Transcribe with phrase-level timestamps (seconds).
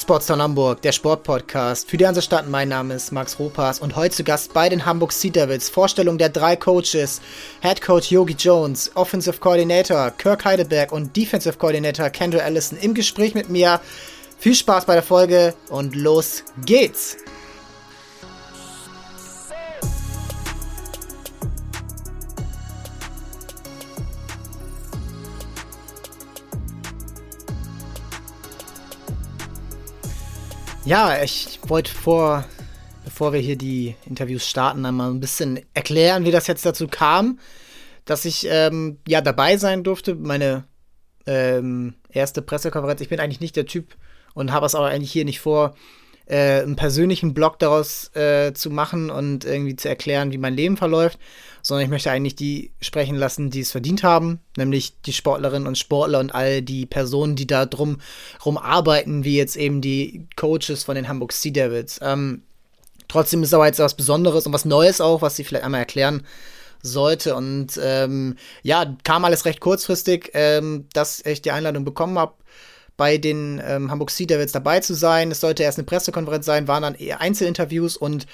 [0.00, 2.48] Sportstown Hamburg, der Sportpodcast für die Hansestadt.
[2.48, 5.68] Mein Name ist Max Ropas und heute zu Gast bei den Hamburg Sea Devils.
[5.68, 7.20] Vorstellung der drei Coaches,
[7.62, 13.34] Head Coach Yogi Jones, Offensive Coordinator Kirk Heideberg und Defensive Coordinator Kendra Allison im Gespräch
[13.34, 13.80] mit mir.
[14.38, 17.16] Viel Spaß bei der Folge und los geht's!
[30.88, 32.46] Ja, ich wollte vor,
[33.04, 37.40] bevor wir hier die Interviews starten, einmal ein bisschen erklären, wie das jetzt dazu kam,
[38.06, 40.14] dass ich ähm, ja dabei sein durfte.
[40.14, 40.64] Meine
[41.26, 43.02] ähm, erste Pressekonferenz.
[43.02, 43.96] Ich bin eigentlich nicht der Typ
[44.32, 45.74] und habe es aber eigentlich hier nicht vor,
[46.28, 50.76] äh, einen persönlichen Blog daraus äh, zu machen und irgendwie zu erklären, wie mein Leben
[50.76, 51.18] verläuft,
[51.62, 55.78] sondern ich möchte eigentlich die sprechen lassen, die es verdient haben, nämlich die Sportlerinnen und
[55.78, 58.00] Sportler und all die Personen, die da drum
[58.44, 61.98] rum arbeiten, wie jetzt eben die Coaches von den Hamburg Sea Devils.
[62.02, 62.42] Ähm,
[63.08, 66.24] trotzdem ist aber jetzt was Besonderes und was Neues auch, was sie vielleicht einmal erklären
[66.82, 67.34] sollte.
[67.34, 72.34] Und ähm, ja, kam alles recht kurzfristig, ähm, dass ich die Einladung bekommen habe
[72.98, 75.30] bei den ähm, Hamburg Sea Devils dabei zu sein.
[75.30, 78.26] Es sollte erst eine Pressekonferenz sein, waren dann eher Einzelinterviews und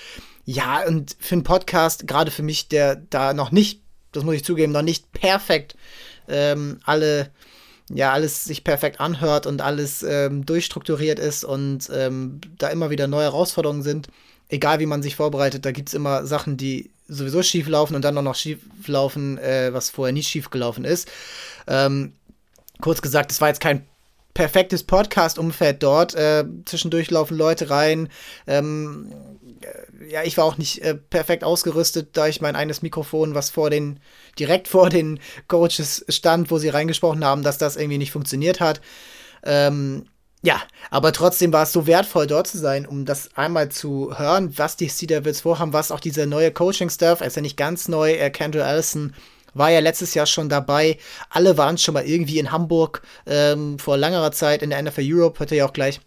[0.45, 4.45] ja, und für einen Podcast, gerade für mich, der da noch nicht, das muss ich
[4.45, 5.77] zugeben, noch nicht perfekt
[6.29, 7.31] ähm, alle,
[7.91, 13.07] ja, alles sich perfekt anhört und alles ähm, durchstrukturiert ist und ähm, da immer wieder
[13.07, 14.09] neue Herausforderungen sind,
[14.49, 18.03] egal wie man sich vorbereitet, da gibt es immer Sachen, die sowieso schief laufen und
[18.03, 21.11] dann noch schief laufen, äh, was vorher nicht schief gelaufen ist.
[21.67, 22.15] Ähm,
[22.81, 23.87] kurz gesagt, es war jetzt kein
[24.35, 26.15] perfektes Podcast-Umfeld dort.
[26.15, 28.09] Äh, zwischendurch laufen Leute rein.
[28.47, 29.13] Ähm,
[29.63, 33.51] äh, ja, ich war auch nicht äh, perfekt ausgerüstet, da ich mein eines Mikrofon, was
[33.51, 34.01] vor den,
[34.39, 38.81] direkt vor den Coaches stand, wo sie reingesprochen haben, dass das irgendwie nicht funktioniert hat.
[39.45, 40.07] Ähm,
[40.43, 40.61] ja,
[40.91, 44.77] aber trotzdem war es so wertvoll, dort zu sein, um das einmal zu hören, was
[44.77, 48.13] die Sea Devils vorhaben, was auch dieser neue Coaching-Staff, er ist ja nicht ganz neu,
[48.13, 49.15] äh, Kendra Allison
[49.55, 50.99] war ja letztes Jahr schon dabei.
[51.31, 55.39] Alle waren schon mal irgendwie in Hamburg ähm, vor längerer Zeit in der NFL Europe,
[55.41, 56.01] hört ihr ja auch gleich.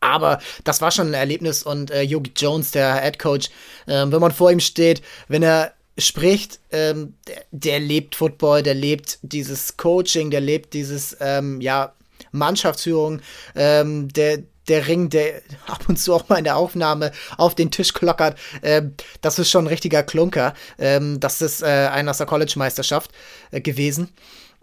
[0.00, 3.48] Aber das war schon ein Erlebnis und äh, Yogi Jones, der Head Coach,
[3.86, 8.74] äh, wenn man vor ihm steht, wenn er spricht, ähm, der, der, lebt Football, der
[8.74, 11.92] lebt dieses Coaching, der lebt dieses, ähm, ja,
[12.32, 13.20] Mannschaftsführung,
[13.54, 17.70] ähm, der, der Ring, der ab und zu auch mal in der Aufnahme auf den
[17.70, 18.82] Tisch klockert, äh,
[19.20, 20.54] das ist schon ein richtiger Klunker.
[20.78, 23.10] Ähm, das ist äh, einer aus der College-Meisterschaft
[23.50, 24.08] äh, gewesen.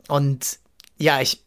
[0.08, 0.60] Und
[0.98, 1.44] ja, ich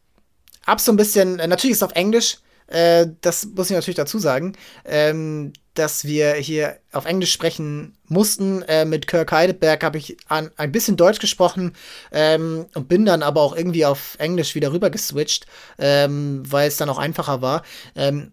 [0.67, 2.39] hab so ein bisschen, äh, natürlich ist es auf Englisch,
[2.71, 4.55] äh, das muss ich natürlich dazu sagen,
[4.85, 8.63] ähm, dass wir hier auf Englisch sprechen mussten.
[8.63, 11.75] Äh, mit Kirk Heideberg habe ich an, ein bisschen Deutsch gesprochen
[12.13, 15.47] ähm, und bin dann aber auch irgendwie auf Englisch wieder rüber geswitcht,
[15.79, 17.63] ähm, weil es dann auch einfacher war.
[17.97, 18.33] Ähm,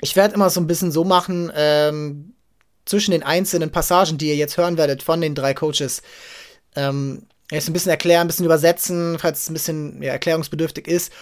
[0.00, 2.34] ich werde immer so ein bisschen so machen, ähm,
[2.84, 6.02] zwischen den einzelnen Passagen, die ihr jetzt hören werdet von den drei Coaches,
[6.74, 11.12] ähm, jetzt ein bisschen erklären, ein bisschen übersetzen, falls es ein bisschen ja, erklärungsbedürftig ist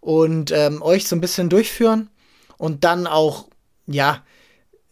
[0.00, 2.10] und ähm, euch so ein bisschen durchführen
[2.56, 3.48] und dann auch,
[3.86, 4.24] ja,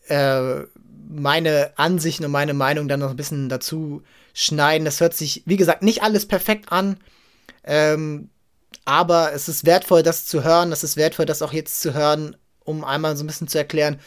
[0.09, 0.63] äh,
[1.09, 4.03] meine Ansichten und meine Meinung dann noch ein bisschen dazu
[4.35, 4.85] schneiden.
[4.85, 6.99] Das hört sich, wie gesagt, nicht alles perfekt an.
[7.65, 8.31] Ähm,
[8.85, 10.73] aber es ist wertvoll, das zu hören.
[10.73, 12.37] Es ist wertvoll, das auch jetzt zu hören,
[12.67, 13.99] um einmal so ein bisschen zu erklären,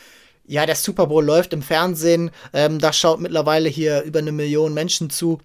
[0.45, 4.73] ja, der Super Bowl läuft im Fernsehen, ähm, da schaut mittlerweile hier über eine Million
[4.73, 5.39] Menschen zu.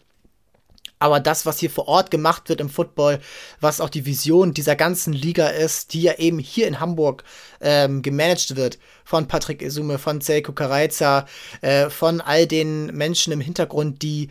[0.98, 3.20] Aber das, was hier vor Ort gemacht wird im Football,
[3.60, 7.24] was auch die Vision dieser ganzen Liga ist, die ja eben hier in Hamburg
[7.60, 11.26] ähm, gemanagt wird, von Patrick Isume, von Selko Kareiza,
[11.60, 14.30] äh, von all den Menschen im Hintergrund, die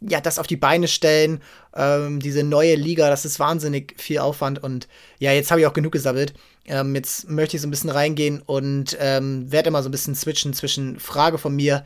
[0.00, 1.40] ja, das auf die Beine stellen,
[1.74, 5.72] ähm, diese neue Liga, das ist wahnsinnig viel Aufwand und ja, jetzt habe ich auch
[5.72, 6.34] genug gesammelt.
[6.66, 10.14] Ähm, jetzt möchte ich so ein bisschen reingehen und ähm, werde immer so ein bisschen
[10.14, 11.84] switchen zwischen Frage von mir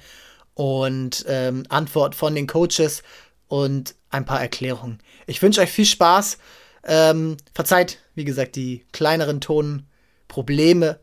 [0.55, 3.03] und ähm, Antwort von den Coaches
[3.49, 5.01] und ein paar Erklärungen.
[5.27, 6.39] Ich wünsche euch viel Spaß.
[6.87, 11.01] Ähm, verzeiht, wie gesagt, die kleineren Tonprobleme,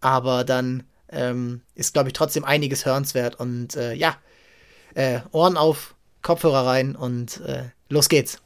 [0.00, 4.16] aber dann ähm, ist, glaube ich, trotzdem einiges hörenswert und äh, ja,
[4.94, 8.43] äh, Ohren auf, Kopfhörer rein und äh, los geht's.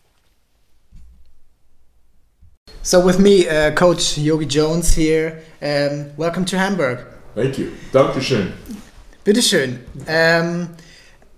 [2.83, 5.43] So with me, uh, Coach Yogi Jones here.
[5.61, 7.05] Um, welcome to Hamburg.
[7.35, 7.73] Thank you.
[7.93, 8.53] Dankeschön.
[9.25, 9.81] Bitteschön.
[10.09, 10.77] Um,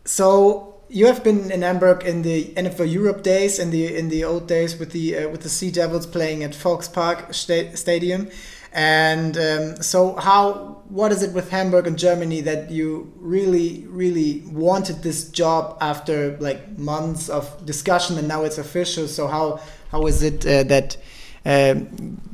[0.04, 4.24] so you have been in Hamburg in the NFL Europe days, in the in the
[4.24, 8.28] old days with the uh, with the Sea Devils playing at Volkspark sta Stadium,
[8.72, 14.42] and um, so how what is it with Hamburg and Germany that you really really
[14.52, 19.08] wanted this job after like months of discussion and now it's official?
[19.08, 19.60] So how
[19.90, 20.96] how is it uh, that
[21.44, 21.74] uh,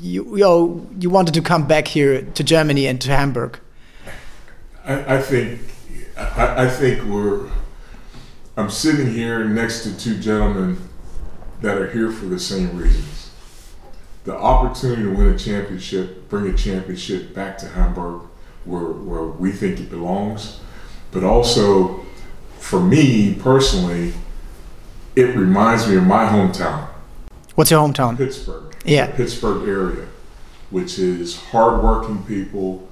[0.03, 3.59] you, you you wanted to come back here to Germany and to Hamburg?
[4.85, 5.61] I, I think
[6.17, 7.49] I, I think we're.
[8.57, 10.79] I'm sitting here next to two gentlemen
[11.61, 13.31] that are here for the same reasons.
[14.25, 18.23] The opportunity to win a championship, bring a championship back to Hamburg,
[18.65, 20.61] where where we think it belongs,
[21.11, 22.05] but also
[22.59, 24.15] for me personally,
[25.15, 26.89] it reminds me of my hometown.
[27.55, 28.17] What's your hometown?
[28.17, 28.76] Pittsburgh.
[28.87, 29.15] Yeah.
[29.15, 30.07] Pittsburgh area,
[30.71, 32.89] which is hardworking people,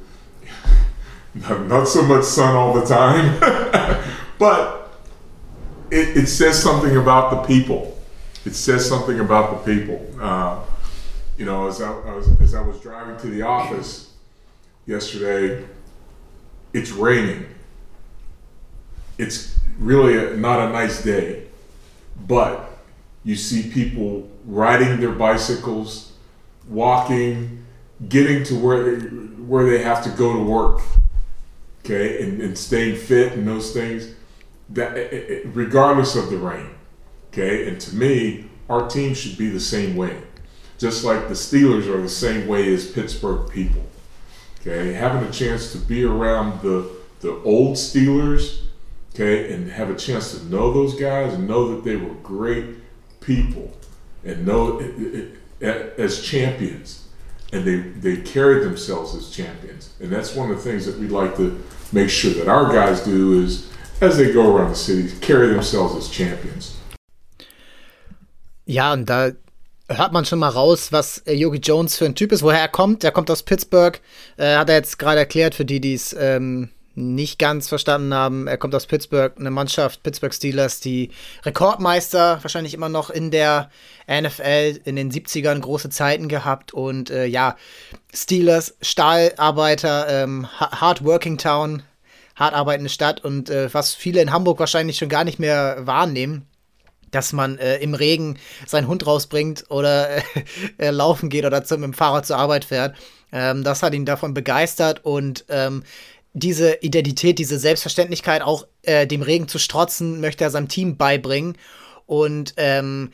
[1.35, 3.38] not, so much sun all the time,
[4.38, 4.93] but
[5.91, 7.96] it, it says something about the people.
[8.44, 10.05] It says something about the people.
[10.20, 10.61] Uh,
[11.38, 14.12] you know, as I, I was, as I was driving to the office
[14.87, 15.64] yesterday,
[16.73, 17.47] it's raining.
[19.17, 21.44] It's really a, not a nice day,
[22.26, 22.79] but
[23.23, 26.12] you see people riding their bicycles,
[26.69, 27.64] walking,
[28.08, 30.81] getting to where they, where they have to go to work,
[31.85, 34.08] okay, and, and staying fit and those things.
[34.70, 36.70] That it- it- regardless of the rain,
[37.32, 40.17] okay, and to me, our team should be the same way,
[40.79, 43.82] just like the Steelers are the same way as Pittsburgh people.
[44.61, 46.88] Okay, having a chance to be around the
[47.20, 48.62] the old Steelers,
[49.14, 52.64] okay, and have a chance to know those guys and know that they were great
[53.20, 53.75] people
[54.25, 57.06] and know it, it, as champions.
[57.53, 59.94] And they they carried themselves as champions.
[60.00, 61.62] And that's one of the things that we'd like to
[61.93, 65.94] make sure that our guys do is as they go around the city carry themselves
[65.97, 66.75] as champions.
[68.67, 69.32] Ja, und da
[69.88, 72.69] hört man schon mal raus, was äh, Yogi Jones für ein Typ ist, woher er
[72.69, 73.05] kommt.
[73.05, 74.00] Er kommt aus Pittsburgh,
[74.37, 78.46] äh, hat er jetzt gerade erklärt, für die, die es ähm, nicht ganz verstanden haben.
[78.46, 81.11] Er kommt aus Pittsburgh, eine Mannschaft, Pittsburgh Steelers, die
[81.44, 83.70] Rekordmeister, wahrscheinlich immer noch in der
[84.08, 86.73] NFL, in den 70ern große Zeiten gehabt.
[86.73, 87.56] Und äh, ja,
[88.12, 91.82] Steelers, Stahlarbeiter, ähm, ha- Hardworking Town,
[92.37, 96.47] hart arbeitende Stadt und äh, was viele in Hamburg wahrscheinlich schon gar nicht mehr wahrnehmen
[97.14, 100.23] dass man äh, im Regen seinen Hund rausbringt oder äh,
[100.79, 102.97] äh, laufen geht oder zum, mit dem Fahrrad zur Arbeit fährt.
[103.32, 105.85] Ähm, das hat ihn davon begeistert und ähm,
[106.34, 111.56] diese Identität, diese Selbstverständlichkeit, auch äh, dem Regen zu strotzen, möchte er seinem Team beibringen
[112.06, 113.12] und ähm,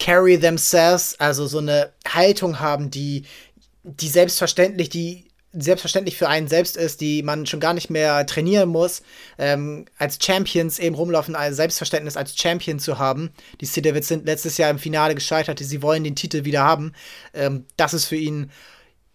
[0.00, 3.24] carry themselves, also so eine Haltung haben, die,
[3.82, 8.70] die selbstverständlich, die selbstverständlich für einen selbst ist, die man schon gar nicht mehr trainieren
[8.70, 9.02] muss,
[9.38, 13.30] ähm, als Champions eben rumlaufen, ein Selbstverständnis als Champion zu haben.
[13.60, 16.94] Die Sea Devils sind letztes Jahr im Finale gescheitert, sie wollen den Titel wieder haben.
[17.34, 18.50] Ähm, das ist für ihn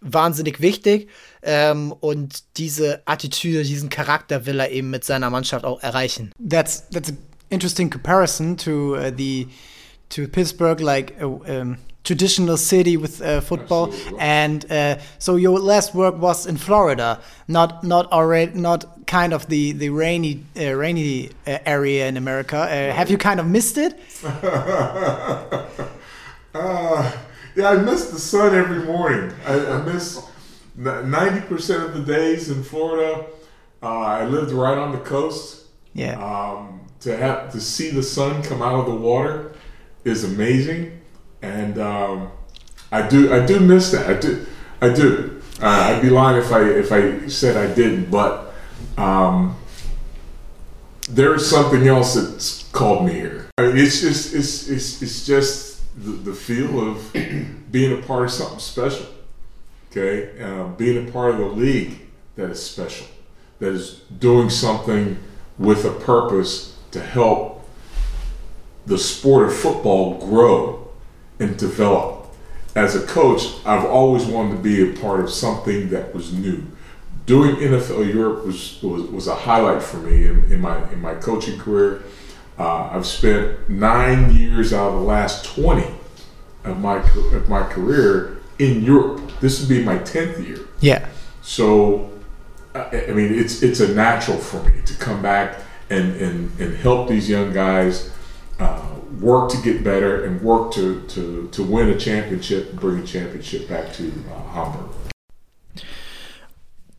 [0.00, 1.08] wahnsinnig wichtig
[1.42, 6.32] ähm, und diese Attitüde, diesen Charakter will er eben mit seiner Mannschaft auch erreichen.
[6.38, 7.18] That's that's an
[7.50, 9.48] interesting comparison to uh, the
[10.10, 14.20] to Pittsburgh, like a um, traditional city with uh, football, Absolutely.
[14.20, 19.46] and uh, so your last work was in Florida, not not already not kind of
[19.48, 22.56] the the rainy uh, rainy uh, area in America.
[22.56, 23.98] Uh, have you kind of missed it?
[27.58, 30.24] yeah I miss the sun every morning I, I miss
[30.78, 33.26] 90% of the days in Florida
[33.82, 36.14] uh, I lived right on the coast Yeah.
[36.24, 39.52] um, to have to see the sun come out of the water
[40.04, 41.00] is amazing,
[41.42, 42.30] and um,
[42.90, 44.08] I do I do miss that.
[44.08, 44.46] I do
[44.80, 45.40] I do.
[45.60, 48.52] Uh, I'd be lying if I if I said I didn't, but
[48.96, 49.56] um,
[51.08, 53.50] there is something else that's called me here.
[53.58, 57.12] I mean, it's just it's it's it's just the, the feel of
[57.70, 59.06] being a part of something special.
[59.90, 62.00] Okay, uh, being a part of the league
[62.36, 63.06] that is special,
[63.58, 65.18] that is doing something
[65.58, 67.66] with a purpose to help
[68.86, 70.88] the sport of football grow
[71.38, 72.26] and develop.
[72.74, 76.64] As a coach, I've always wanted to be a part of something that was new.
[77.26, 81.14] Doing NFL Europe was, was, was a highlight for me in, in my in my
[81.14, 82.02] coaching career.
[82.58, 85.84] Uh, I've spent nine years out of the last 20
[86.64, 86.96] of my
[87.32, 89.20] of my career in Europe.
[89.40, 90.60] This would be my 10th year.
[90.80, 91.08] Yeah.
[91.42, 92.10] So,
[92.74, 96.76] I I mean, it's it's a natural for me to come back and and, and
[96.76, 98.10] help these young guys
[98.58, 98.82] uh,
[99.20, 103.68] work to get better and work to, to, to win a championship bring a championship
[103.68, 104.90] back to uh, Hamburg.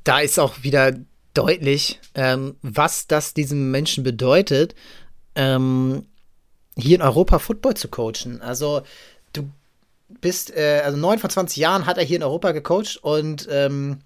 [0.04, 0.94] da ist auch wieder
[1.34, 4.74] deutlich, ähm, was das diesem Menschen bedeutet,
[5.40, 6.06] ähm,
[6.76, 8.42] hier in Europa Football zu coachen.
[8.42, 8.82] Also
[9.32, 9.50] du
[10.20, 14.00] bist, äh, also neun von 20 Jahren hat er hier in Europa gecoacht und ähm,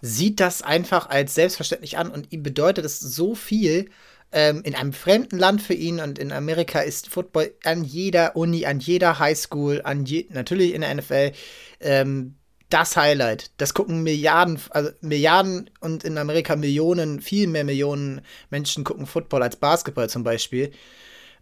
[0.00, 3.88] sieht das einfach als selbstverständlich an und ihm bedeutet es so viel,
[4.32, 8.66] ähm, in einem fremden Land für ihn und in Amerika ist Football an jeder Uni,
[8.66, 11.30] an jeder Highschool, an je, natürlich in der NFL
[11.78, 12.34] ähm,
[12.68, 13.50] das Highlight.
[13.58, 19.42] Das gucken Milliarden, also Milliarden und in Amerika Millionen, viel mehr Millionen Menschen gucken Football
[19.42, 20.72] als Basketball zum Beispiel.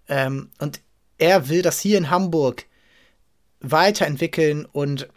[0.08, 0.80] Ähm, und
[1.18, 2.66] er will das hier in Hamburg
[3.60, 5.08] weiterentwickeln und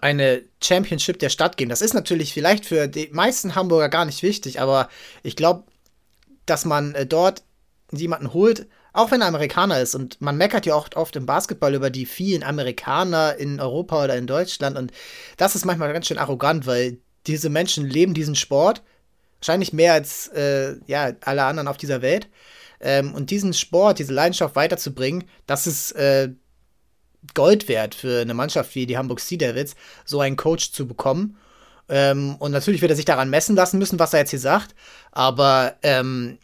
[0.00, 1.68] eine Championship der Stadt geben.
[1.68, 4.88] Das ist natürlich vielleicht für die meisten Hamburger gar nicht wichtig, aber
[5.22, 5.64] ich glaube,
[6.46, 7.42] dass man äh, dort
[7.92, 9.94] jemanden holt, auch wenn er Amerikaner ist.
[9.94, 14.16] Und man meckert ja auch oft im Basketball über die vielen Amerikaner in Europa oder
[14.16, 14.76] in Deutschland.
[14.76, 14.92] Und
[15.36, 18.82] das ist manchmal ganz schön arrogant, weil diese Menschen leben diesen Sport.
[19.40, 22.28] Wahrscheinlich mehr als äh, ja, alle anderen auf dieser Welt.
[22.80, 26.30] Ähm, und diesen Sport, diese Leidenschaft weiterzubringen, das ist äh,
[27.34, 31.36] Gold wert für eine Mannschaft wie die Hamburg Sea Devils, so einen Coach zu bekommen.
[31.88, 34.74] Ähm, und natürlich wird er sich daran messen lassen müssen, was er jetzt hier sagt.
[35.12, 36.38] Aber ähm,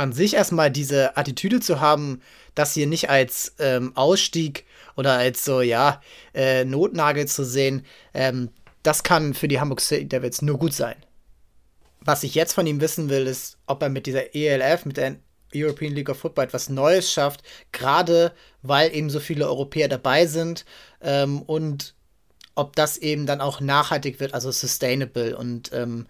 [0.00, 2.22] an sich erstmal diese Attitüde zu haben,
[2.54, 4.64] das hier nicht als ähm, Ausstieg
[4.96, 6.00] oder als so, ja,
[6.34, 8.48] äh, Notnagel zu sehen, ähm,
[8.82, 10.96] das kann für die Hamburg Sea Devils nur gut sein.
[12.00, 15.16] Was ich jetzt von ihm wissen will, ist, ob er mit dieser ELF, mit der
[15.54, 17.42] European League of Football etwas Neues schafft,
[17.72, 20.64] gerade weil eben so viele Europäer dabei sind
[21.02, 21.94] ähm, und
[22.54, 25.36] ob das eben dann auch nachhaltig wird, also sustainable.
[25.36, 26.06] Und ähm,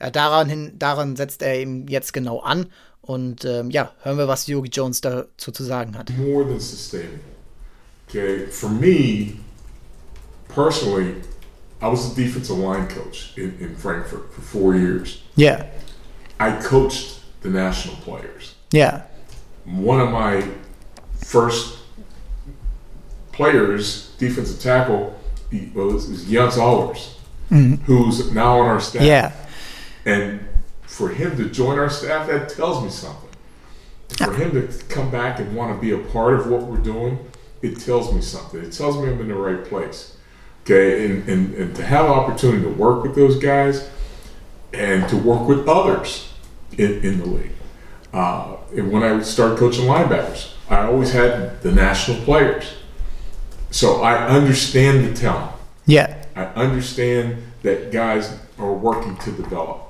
[0.00, 2.72] ja, daran, hin, daran setzt er eben jetzt genau an.
[3.06, 6.10] Und ähm, ja, hören wir, was Yogi Jones dazu zu sagen hat.
[6.18, 7.20] More than sustainable.
[8.08, 9.38] Okay, for me,
[10.48, 11.14] personally,
[11.80, 15.22] I was a defensive line coach in, in Frankfurt for four years.
[15.36, 15.66] Yeah.
[16.38, 18.54] I coached the national players.
[18.72, 19.02] Yeah.
[19.64, 20.48] One of my
[21.24, 21.78] first
[23.32, 25.18] players, defensive tackle,
[25.50, 27.16] it was Jens Allers,
[27.50, 27.74] mm-hmm.
[27.84, 29.02] who's now on our staff.
[29.02, 29.32] Yeah.
[30.04, 30.40] And
[30.96, 33.28] for him to join our staff, that tells me something.
[34.16, 37.18] For him to come back and want to be a part of what we're doing,
[37.60, 38.64] it tells me something.
[38.64, 40.16] It tells me I'm in the right place.
[40.62, 43.90] Okay, and, and, and to have an opportunity to work with those guys
[44.72, 46.32] and to work with others
[46.78, 47.52] in, in the league.
[48.14, 52.72] Uh, and when I started coaching linebackers, I always had the national players.
[53.70, 55.52] So I understand the talent.
[55.84, 56.24] Yeah.
[56.34, 59.85] I understand that guys are working to develop.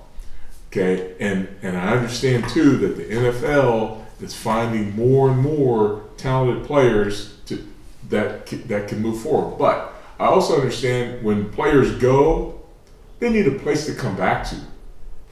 [0.76, 6.66] Okay, and and I understand too that the NFL is finding more and more talented
[6.66, 7.66] players to
[8.10, 9.56] that that can move forward.
[9.58, 12.60] But I also understand when players go,
[13.20, 14.56] they need a place to come back to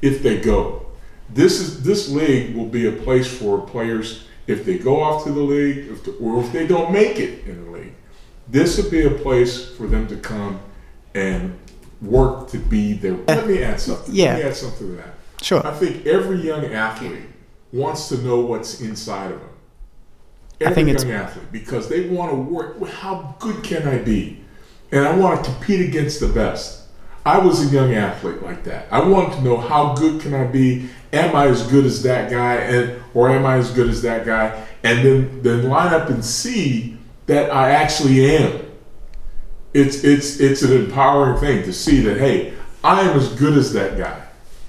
[0.00, 0.86] if they go.
[1.28, 5.32] This is this league will be a place for players if they go off to
[5.32, 7.94] the league, if the, or if they don't make it in the league.
[8.48, 10.60] This would be a place for them to come
[11.14, 11.58] and
[12.00, 13.16] work to be there.
[13.26, 14.14] Let me add something.
[14.14, 14.34] Yeah.
[14.34, 15.13] Let me add something to that.
[15.44, 15.66] Sure.
[15.66, 17.20] I think every young athlete
[17.70, 19.50] wants to know what's inside of them.
[20.60, 22.80] I Every think it's- young athlete because they want to work.
[22.80, 24.40] well, How good can I be?
[24.90, 26.80] And I want to compete against the best.
[27.26, 28.86] I was a young athlete like that.
[28.90, 30.88] I wanted to know how good can I be?
[31.12, 32.54] Am I as good as that guy?
[32.54, 34.64] And or am I as good as that guy?
[34.82, 36.96] And then then line up and see
[37.26, 38.60] that I actually am.
[39.74, 43.72] It's it's it's an empowering thing to see that hey, I am as good as
[43.74, 44.20] that guy.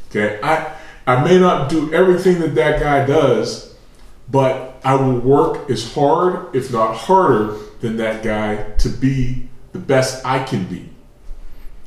[0.10, 0.76] Okay, I
[1.08, 3.76] I may not do everything that that guy does,
[4.30, 9.80] but I will work as hard, if not harder, than that guy to be the
[9.80, 10.90] best I can be.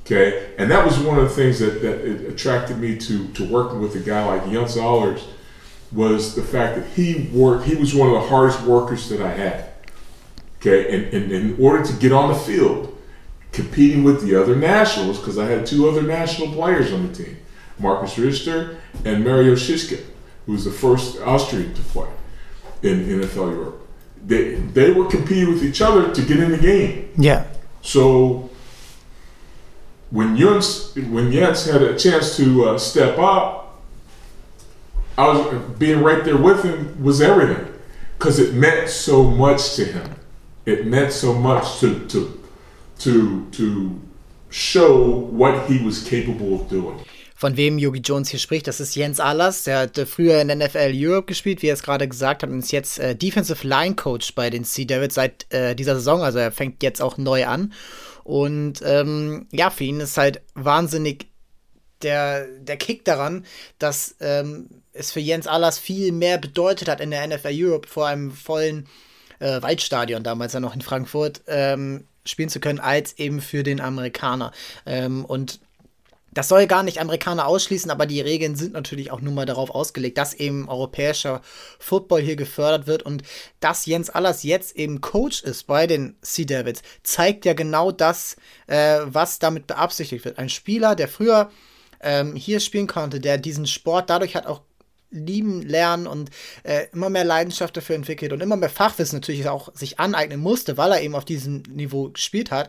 [0.03, 3.81] Okay, and that was one of the things that, that attracted me to to working
[3.81, 5.27] with a guy like Jens Allers
[5.93, 7.65] was the fact that he worked.
[7.65, 9.71] He was one of the hardest workers that I had.
[10.61, 12.97] Okay, and, and in order to get on the field,
[13.53, 17.37] competing with the other nationals, because I had two other national players on the team,
[17.79, 20.03] Marcus Richter and Mario Shiska,
[20.47, 22.09] who was the first Austrian to play
[22.83, 23.89] in NFL Europe.
[24.25, 27.13] They, they were competing with each other to get in the game.
[27.17, 27.47] Yeah.
[27.83, 28.51] So
[30.11, 33.81] when Jens, when Jens had a chance to uh, step up,
[35.17, 37.73] I was being right there with him was everything
[38.17, 40.15] because it meant so much to him.
[40.65, 42.41] It meant so much to to
[43.01, 44.01] to to
[44.51, 47.01] show what he was capable of doing.
[47.39, 49.63] Von wem Yogi Jones hier spricht, das ist Jens Allers.
[49.63, 52.51] Der hat äh, früher in der NFL Europe gespielt, wie er es gerade gesagt hat,
[52.51, 56.21] und ist jetzt äh, Defensive Line Coach bei den Sea Devils seit äh, dieser Saison.
[56.21, 57.73] Also er fängt jetzt auch neu an.
[58.25, 61.29] Und ähm, ja, für ihn ist halt wahnsinnig
[62.03, 63.47] der, der Kick daran,
[63.79, 68.09] dass ähm, es für Jens Allers viel mehr bedeutet hat in der NFL Europe vor
[68.09, 68.89] einem vollen
[69.39, 73.81] äh, Waldstadion, damals ja noch in Frankfurt, ähm, spielen zu können, als eben für den
[73.81, 74.51] Amerikaner.
[74.87, 75.61] Ähm, und
[76.33, 79.71] das soll gar nicht Amerikaner ausschließen, aber die Regeln sind natürlich auch nun mal darauf
[79.71, 81.41] ausgelegt, dass eben europäischer
[81.79, 83.23] Football hier gefördert wird und
[83.61, 88.37] dass Jens Allers jetzt eben Coach ist bei den Sea Devils, zeigt ja genau das,
[88.67, 90.39] äh, was damit beabsichtigt wird.
[90.39, 91.51] Ein Spieler, der früher
[92.01, 94.61] ähm, hier spielen konnte, der diesen Sport dadurch hat auch
[95.11, 96.31] lieben lernen und
[96.65, 100.77] äh, immer mehr Leidenschaft dafür entwickelt und immer mehr Fachwissen natürlich auch sich aneignen musste,
[100.77, 102.69] weil er eben auf diesem Niveau gespielt hat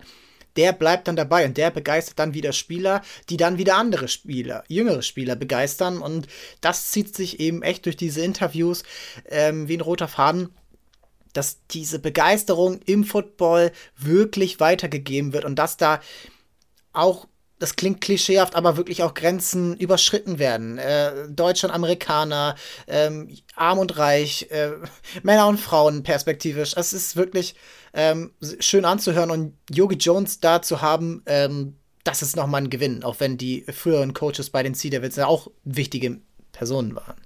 [0.59, 4.65] der bleibt dann dabei und der begeistert dann wieder Spieler, die dann wieder andere Spieler,
[4.67, 5.99] jüngere Spieler begeistern.
[6.01, 6.27] Und
[6.59, 8.83] das zieht sich eben echt durch diese Interviews
[9.29, 10.49] ähm, wie ein roter Faden
[11.31, 16.01] dass diese Begeisterung im Football wirklich weitergegeben wird und dass da
[16.91, 17.27] auch
[17.59, 20.79] das klingt klischeehaft, aber wirklich auch Grenzen überschritten werden.
[20.79, 22.55] Äh, Deutschland, Amerikaner,
[22.87, 24.71] ähm, arm und reich, äh,
[25.23, 26.73] Männer und Frauen perspektivisch.
[26.75, 27.53] Es ist wirklich
[27.93, 33.03] ähm, schön anzuhören und Yogi Jones da zu haben, ähm, das ist nochmal ein Gewinn,
[33.03, 36.19] auch wenn die früheren Coaches bei den Sea Devils ja auch wichtige
[36.51, 37.19] Personen waren.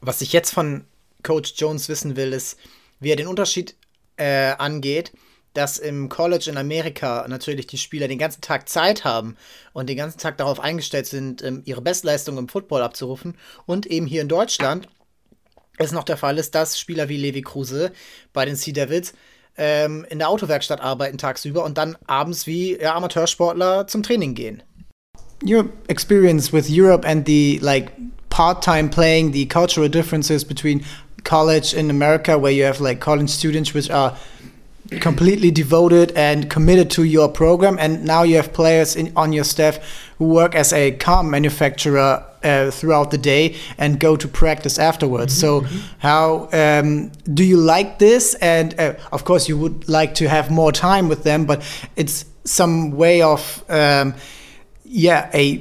[0.00, 0.84] Was ich jetzt von
[1.22, 2.58] Coach Jones wissen will, ist,
[2.98, 3.76] wie er den Unterschied
[4.16, 5.12] äh, angeht
[5.54, 9.36] dass im College in Amerika natürlich die Spieler den ganzen Tag Zeit haben
[9.72, 13.36] und den ganzen Tag darauf eingestellt sind, ähm, ihre Bestleistung im Football abzurufen.
[13.66, 14.88] Und eben hier in Deutschland
[15.78, 17.92] es noch der Fall ist, dass Spieler wie Levi Kruse
[18.32, 19.14] bei den Sea Devils
[19.56, 24.62] ähm, in der Autowerkstatt arbeiten tagsüber und dann abends wie ja, Amateursportler zum Training gehen.
[25.44, 27.92] Your experience with Europe and the like
[28.30, 30.84] part-time playing, the cultural differences between
[31.24, 34.16] college in America, where you have like college students which are
[35.00, 39.44] completely devoted and committed to your program and now you have players in, on your
[39.44, 39.78] staff
[40.18, 45.42] who work as a car manufacturer uh, throughout the day and go to practice afterwards.
[45.42, 46.08] Mm -hmm, so, mm -hmm.
[46.08, 48.36] how um, do you like this?
[48.40, 51.58] And uh, of course, you would like to have more time with them, but
[51.94, 54.14] it's some way of, um,
[54.82, 55.60] yeah, a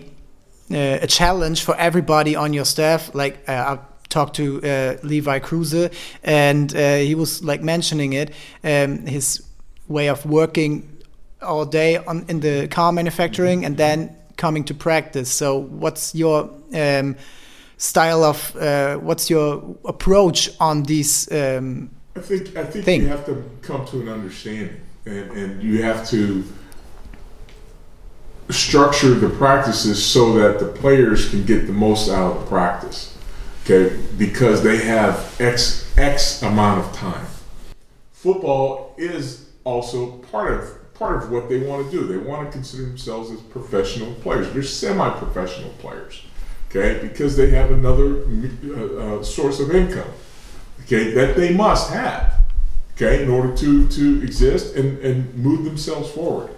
[0.72, 3.10] uh, a challenge for everybody on your staff.
[3.14, 5.90] Like uh, talked to uh, Levi Kruse,
[6.24, 8.30] and uh, he was like mentioning it,
[8.64, 9.44] um, his
[9.88, 10.88] way of working
[11.42, 15.32] all day on in the car manufacturing and then coming to practice.
[15.32, 17.16] So, what's your um,
[17.78, 21.32] style of uh, what's your approach on these?
[21.32, 23.02] Um, I think I think thing?
[23.02, 26.44] you have to come to an understanding, and, and you have to
[28.50, 33.18] structure the practices so that the players can get the most out of the practice
[33.64, 37.26] okay, because they have X X amount of time.
[38.12, 42.06] Football is also part of part of what they want to do.
[42.06, 44.54] They want to consider themselves as professional players.
[44.54, 46.24] They're semi-professional players,
[46.70, 50.12] okay, because they have another uh, uh, source of income,
[50.84, 52.44] okay, that they must have,
[52.94, 56.52] okay, in order to to exist and and move themselves forward,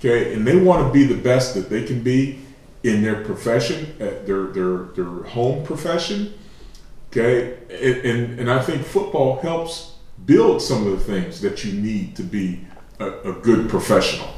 [0.00, 2.40] okay, and they want to be the best that they can be
[2.82, 6.34] in their profession, at their their their home profession
[7.16, 9.94] Okay, and, and, and I think football helps
[10.26, 12.66] build some of the things that you need to be
[12.98, 14.28] a, a good professional.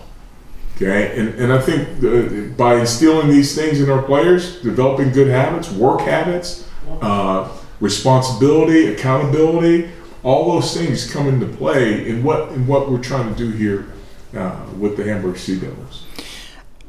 [0.76, 5.28] Okay, and, and I think the, by instilling these things in our players, developing good
[5.28, 6.68] habits, work habits,
[7.00, 7.48] uh,
[7.80, 9.90] responsibility, accountability,
[10.22, 13.86] all those things come into play in what in what we're trying to do here
[14.34, 16.04] uh, with the Hamburg Sea Devils.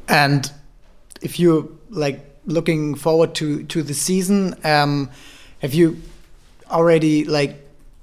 [0.09, 0.51] And
[1.21, 5.09] if you're like looking forward to to the season, um,
[5.61, 6.01] have you
[6.69, 7.55] already like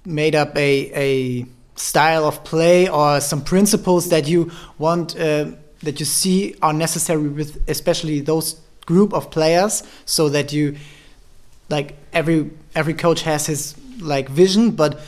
[0.06, 5.46] made up a a style of play or some principles that you want uh,
[5.80, 10.76] that you see are necessary with especially those group of players so that you
[11.68, 15.00] like every every coach has his like vision but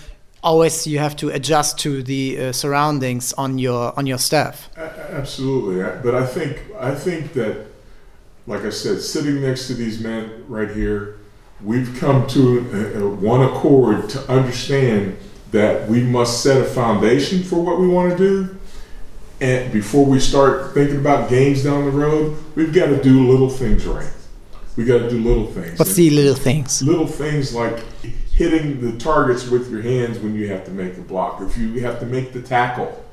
[0.42, 4.68] always you have to adjust to the uh, surroundings on your on your staff.
[4.76, 5.83] Absolutely.
[6.02, 7.66] But i think i think that
[8.46, 11.18] like i said sitting next to these men right here
[11.62, 15.16] we've come to a, a one accord to understand
[15.52, 18.56] that we must set a foundation for what we want to do.
[19.40, 23.50] And before we start thinking about games down the road, we've got to do little
[23.50, 24.11] things right.
[24.76, 25.78] We got to do little things.
[25.78, 26.82] What's the little things?
[26.82, 27.82] Little things like
[28.32, 31.40] hitting the targets with your hands when you have to make a block.
[31.40, 33.04] If you have to make the tackle,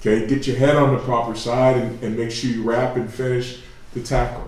[0.00, 3.12] okay, get your head on the proper side and, and make sure you wrap and
[3.12, 3.60] finish
[3.92, 4.46] the tackle.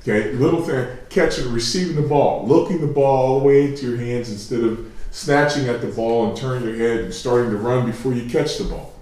[0.00, 3.98] Okay, little thing, catching, receiving the ball, looking the ball all the way into your
[3.98, 7.86] hands instead of snatching at the ball and turning your head and starting to run
[7.86, 8.92] before you catch the ball.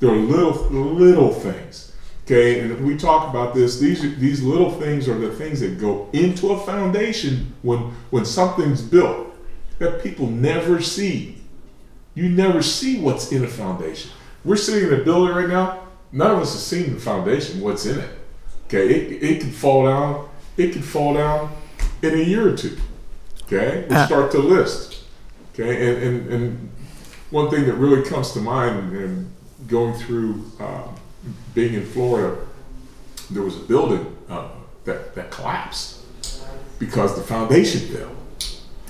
[0.00, 1.92] There are little, little things.
[2.24, 3.80] Okay, and we talk about this.
[3.80, 7.78] These these little things are the things that go into a foundation when
[8.10, 9.34] when something's built
[9.80, 11.38] that people never see.
[12.14, 14.12] You never see what's in a foundation.
[14.44, 15.88] We're sitting in a building right now.
[16.12, 18.10] None of us have seen the foundation, what's in it.
[18.66, 20.28] Okay, it, it can fall down.
[20.56, 21.50] It can fall down
[22.02, 22.76] in a year or two.
[23.44, 24.06] Okay, we'll Ah.
[24.06, 24.91] start to list.
[25.52, 26.70] Okay, and, and, and
[27.30, 29.30] one thing that really comes to mind in
[29.66, 30.88] going through uh,
[31.54, 32.38] being in Florida,
[33.30, 34.48] there was a building uh,
[34.84, 36.00] that, that collapsed
[36.78, 38.10] because the foundation fell.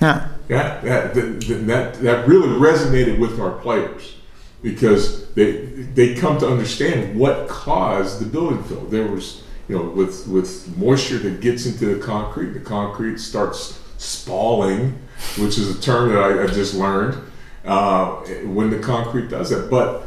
[0.01, 0.27] Ja.
[0.49, 4.15] Yeah, that, that, that, that really resonated with our players
[4.61, 5.51] because they
[5.93, 8.81] they come to understand what caused the building fail.
[8.85, 13.79] There was, you know, with with moisture that gets into the concrete, the concrete starts
[13.97, 14.99] spalling,
[15.37, 17.21] which is a term that I, I just learned
[17.65, 19.69] uh, when the concrete does it.
[19.69, 20.03] But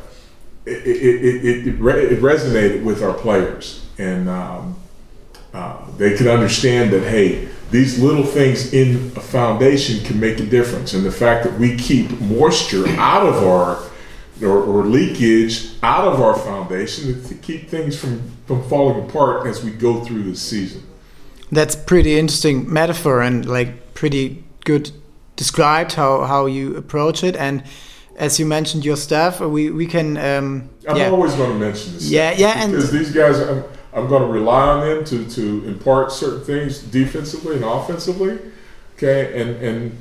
[0.64, 4.76] it it, it, it, it, re- it resonated with our players, and um,
[5.52, 10.46] uh, they could understand that hey these little things in a foundation can make a
[10.46, 10.94] difference.
[10.94, 13.82] And the fact that we keep moisture out of our
[14.42, 19.64] or, or leakage out of our foundation to keep things from, from falling apart as
[19.64, 20.82] we go through the season.
[21.50, 24.90] That's pretty interesting metaphor and like pretty good
[25.36, 27.36] described how, how you approach it.
[27.36, 27.62] And
[28.16, 30.16] as you mentioned, your staff, we, we can.
[30.16, 31.10] Um, i'm yeah.
[31.10, 34.28] always going to mention this Yeah, yeah, and- because these guys I'm, I'm going to
[34.28, 38.38] rely on them to, to impart certain things defensively and offensively
[38.94, 39.98] okay and and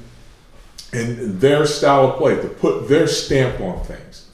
[0.93, 4.25] and their style of play to put their stamp on things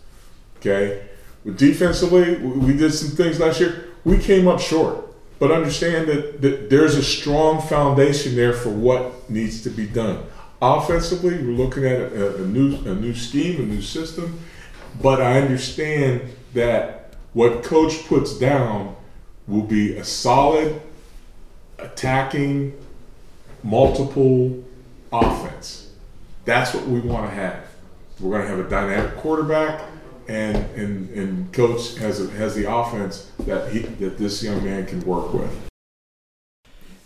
[0.61, 1.01] Okay,
[1.43, 3.85] with defensively, we we did some things last year.
[4.03, 5.07] We came up short,
[5.39, 10.23] but understand that, that there's a strong foundation there for what needs to be done.
[10.61, 14.39] Offensively, we're looking at a, a new a new scheme, a new system,
[15.01, 16.21] but I understand
[16.53, 18.95] that what coach puts down
[19.47, 20.79] will be a solid,
[21.79, 22.77] attacking,
[23.63, 24.63] multiple
[25.11, 25.93] offense.
[26.45, 27.63] That's what we want to have.
[28.19, 29.81] We're going to have a dynamic quarterback,
[30.27, 34.85] and and and coach has a, has the offense that he that this young man
[34.85, 35.49] can work with.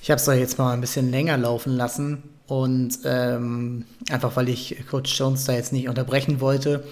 [0.01, 4.75] Ich habe es jetzt mal ein bisschen länger laufen lassen und ähm, einfach weil ich
[4.89, 6.83] Coach Jones da jetzt nicht unterbrechen wollte.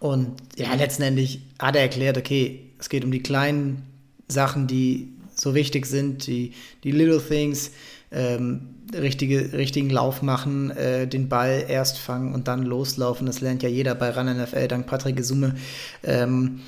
[0.00, 3.82] Und ja, letztendlich hat er erklärt, okay, es geht um die kleinen
[4.28, 6.52] Sachen, die so wichtig sind, die,
[6.84, 7.70] die Little Things,
[8.12, 13.26] ähm, richtige, richtigen Lauf machen, äh, den Ball erst fangen und dann loslaufen.
[13.26, 15.54] Das lernt ja jeder bei Run NFL dank Patrick Gesumme.
[16.02, 16.60] Ähm,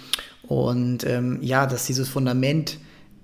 [0.49, 2.79] und ähm, ja, dass dieses Fundament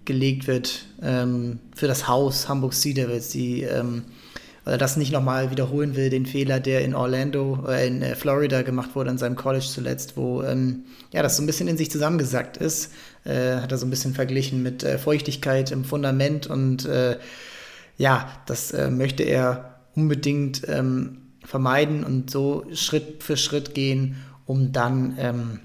[0.05, 3.63] gelegt wird ähm, für das Haus Hamburg Sea Devils, die
[4.65, 8.15] ähm, oder das nicht nochmal wiederholen will, den Fehler, der in Orlando, äh, in äh,
[8.15, 11.77] Florida gemacht wurde, an seinem College zuletzt, wo ähm, ja das so ein bisschen in
[11.77, 12.93] sich zusammengesackt ist.
[13.25, 17.19] Äh, hat er so ein bisschen verglichen mit äh, Feuchtigkeit im Fundament und äh,
[17.99, 24.73] ja, das äh, möchte er unbedingt ähm, vermeiden und so Schritt für Schritt gehen, um
[24.73, 25.61] dann ähm,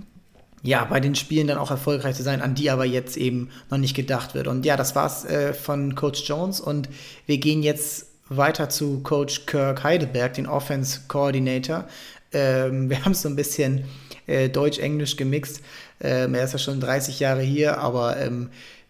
[0.63, 3.77] ja, bei den Spielen dann auch erfolgreich zu sein, an die aber jetzt eben noch
[3.77, 4.47] nicht gedacht wird.
[4.47, 6.89] Und ja, das war's äh, von Coach Jones und
[7.25, 11.85] wir gehen jetzt weiter zu Coach Kirk Heidelberg, den Offense Coordinator.
[12.31, 13.85] Ähm, wir haben es so ein bisschen
[14.27, 15.61] äh, Deutsch-Englisch gemixt.
[15.99, 18.49] Ähm, er ist ja schon 30 Jahre hier, aber ähm,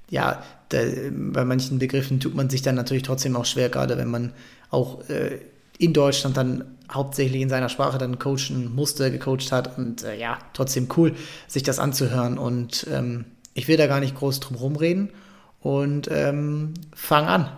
[0.09, 0.79] ja, da,
[1.11, 4.33] bei manchen Begriffen tut man sich dann natürlich trotzdem auch schwer, gerade wenn man
[4.69, 5.39] auch äh,
[5.77, 10.39] in Deutschland dann hauptsächlich in seiner Sprache dann coachen musste, gecoacht hat und äh, ja,
[10.53, 11.15] trotzdem cool,
[11.47, 15.09] sich das anzuhören und ähm, ich will da gar nicht groß drum rumreden
[15.61, 17.49] und ähm, fang an.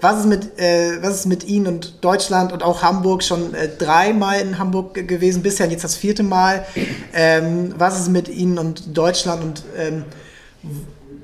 [0.00, 3.68] Was ist, mit, äh, was ist mit Ihnen und Deutschland und auch Hamburg schon äh,
[3.68, 6.66] dreimal in Hamburg gewesen, bisher jetzt das vierte Mal?
[7.14, 10.04] Ähm, was ist mit Ihnen und Deutschland und ähm,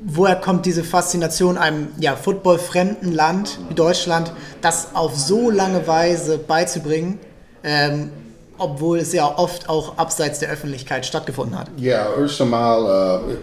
[0.05, 6.39] woher kommt diese Faszination einem ja, footballfremden Land wie Deutschland, das auf so lange Weise
[6.39, 7.19] beizubringen,
[7.65, 8.11] ähm,
[8.59, 11.69] obwohl es ja oft auch abseits der Öffentlichkeit stattgefunden hat?
[11.77, 13.35] Ja, erst einmal, äh,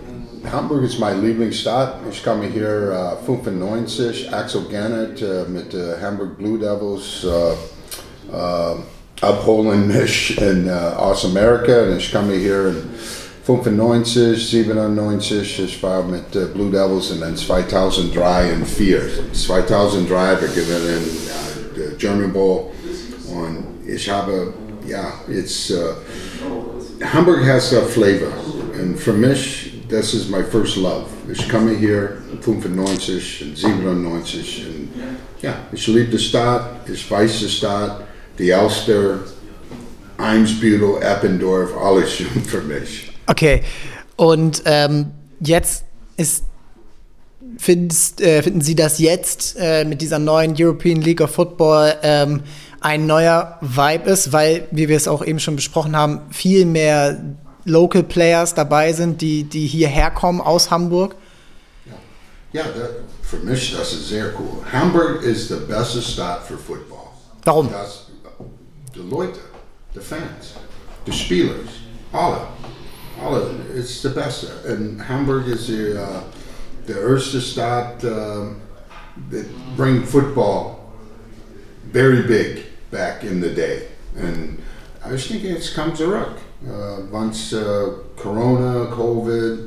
[0.52, 2.00] Hamburg ist meine Lieblingsstadt.
[2.12, 7.26] Ich komme hier äh, uh, 95, Axel Gannett äh, mit äh, Hamburg Blue Devils
[9.22, 11.96] abholen mich in aus Amerika.
[11.96, 12.76] Ich komme hier in
[13.46, 19.02] 95, 97, ich war mit Blue Devils und dann 2003 und 4.
[19.34, 21.06] 2003 wir gewinnen
[21.76, 22.72] äh, den German Bowl
[23.28, 24.54] und ich habe,
[24.88, 28.32] ja, äh, Hamburg has a flavor,
[28.80, 31.06] and for mich, this is my first love.
[31.32, 34.90] Ich komme hier 95 und 97 und
[35.42, 38.04] ja, ich liebe die Stadt, ich weiß die Stadt,
[38.38, 39.20] die Elster,
[40.18, 43.12] Eimsbüttel, Eppendorf, alles schön für mich.
[43.28, 43.62] Okay,
[44.16, 45.84] und ähm, jetzt
[46.18, 46.46] ist,
[47.58, 52.42] findest, äh, finden Sie, dass jetzt äh, mit dieser neuen European League of Football ähm,
[52.82, 57.20] ein neuer Vibe ist, weil, wie wir es auch eben schon besprochen haben, viel mehr
[57.66, 61.16] Local Players dabei sind, die, die hierher kommen aus Hamburg?
[62.54, 64.64] Ja, that, für mich, das ist sehr cool.
[64.72, 67.08] Hamburg ist der beste Stadt für Football.
[67.44, 67.70] Warum?
[67.70, 68.06] Das,
[68.96, 69.40] die Leute,
[69.94, 70.54] die Fans,
[71.06, 71.56] die Spieler,
[72.14, 72.48] alle.
[73.22, 74.48] Alle, it's the beste.
[74.68, 76.22] Und Hamburg ist die, uh,
[76.88, 78.54] der erste Stadt, uh,
[79.32, 80.78] that bring football
[81.92, 83.88] very big back in the day.
[84.18, 84.62] And
[85.04, 86.38] I was thinking it's come zurück.
[87.12, 89.60] Once uh, Corona, COVID,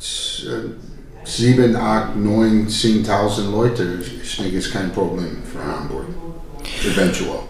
[0.00, 0.70] uh,
[1.24, 6.06] sieben, acht, neun, zehntausend Leute, ich denke, ist kein Problem für Hamburg.
[6.84, 7.40] Eventuell.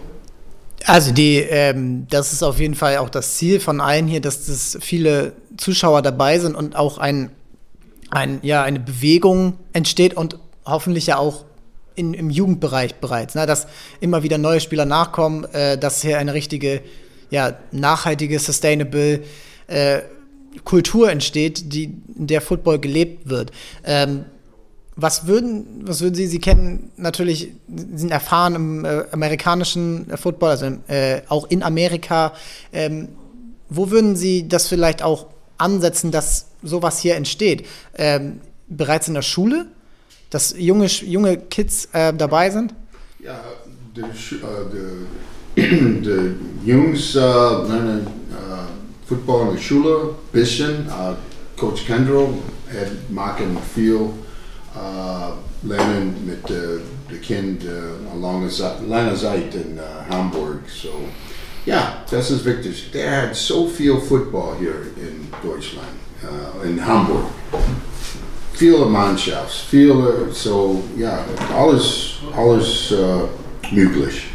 [0.85, 4.45] Also die, ähm, das ist auf jeden Fall auch das Ziel von allen hier, dass
[4.45, 7.31] das viele Zuschauer dabei sind und auch ein,
[8.09, 11.43] ein, ja, eine Bewegung entsteht und hoffentlich ja auch
[11.95, 13.67] in, im Jugendbereich bereits, ne, dass
[13.99, 16.81] immer wieder neue Spieler nachkommen, äh, dass hier eine richtige,
[17.29, 19.23] ja, nachhaltige, sustainable
[19.67, 19.99] äh,
[20.63, 23.51] Kultur entsteht, die, in der Football gelebt wird.
[23.83, 24.25] Ähm,
[24.95, 30.49] was würden, was würden Sie, Sie kennen natürlich, Sie sind erfahren im äh, amerikanischen Football,
[30.49, 32.33] also äh, auch in Amerika.
[32.73, 33.09] Ähm,
[33.69, 37.67] wo würden Sie das vielleicht auch ansetzen, dass sowas hier entsteht?
[37.95, 39.67] Ähm, bereits in der Schule,
[40.31, 42.73] dass junge, junge Kids äh, dabei sind?
[43.23, 43.39] Ja,
[43.95, 44.41] de, Sch-
[46.03, 47.63] the Jung's uh,
[48.31, 48.67] uh,
[49.05, 51.15] football in Schuler, Bishan, uh,
[51.55, 52.39] Coach Kendro,
[52.69, 54.15] had Mark and Phil
[54.75, 60.69] uh, Lennon met the, the kind uh, along as Lennonite in uh, Hamburg.
[60.69, 61.09] So,
[61.65, 62.91] yeah, that's his victors.
[62.91, 67.31] They had so few football here in Deutschland, uh, in Hamburg.
[68.53, 73.27] Viele Mannschafts, viele, uh, so yeah, alles, alles uh,
[73.71, 74.26] möglich.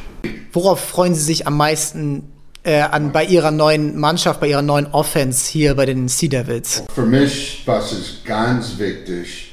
[0.52, 2.30] Worauf freuen Sie sich am meisten
[2.64, 6.82] äh, an, bei Ihrer neuen Mannschaft, bei Ihrer neuen Offense hier bei den Sea Devils?
[6.94, 9.52] Für mich, was ist ganz wichtig,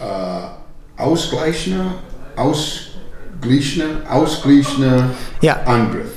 [0.00, 1.94] äh, ausgleichende,
[2.36, 5.62] ausgleichende, ausgleichende Ja.
[5.64, 6.10] Angriff.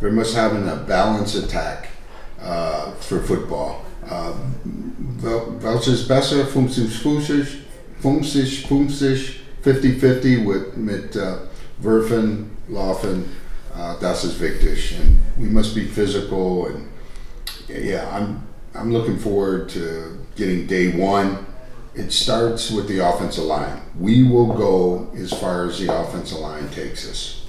[0.00, 1.88] Wir müssen haben a balanced attack
[2.42, 3.76] äh, für Football.
[4.06, 6.44] Äh, wel- welches ist besser?
[6.46, 7.46] 50, 50,
[8.02, 11.34] 50, 50, 50, 50 mit, mit äh,
[11.78, 13.24] Werfen, Laufen.
[13.76, 14.96] Äh, das ist wichtig.
[15.00, 16.86] And we must be physical and
[17.68, 18.42] yeah, I'm
[18.74, 21.38] I'm looking forward to getting day one.
[21.94, 23.80] It starts with the offensive line.
[23.98, 27.42] We will go as far as the offensive line takes us.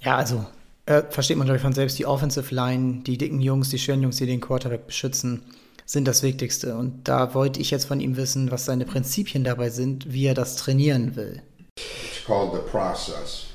[0.00, 0.44] Ja, also
[0.86, 4.02] äh, versteht man, glaube ich, von selbst, die Offensive Line, die dicken Jungs, die schönen
[4.02, 5.42] Jungs, die den Quarterback beschützen,
[5.84, 6.76] sind das Wichtigste.
[6.76, 10.34] Und da wollte ich jetzt von ihm wissen, was seine Prinzipien dabei sind, wie er
[10.34, 11.42] das trainieren will.
[11.76, 13.46] It's called the process.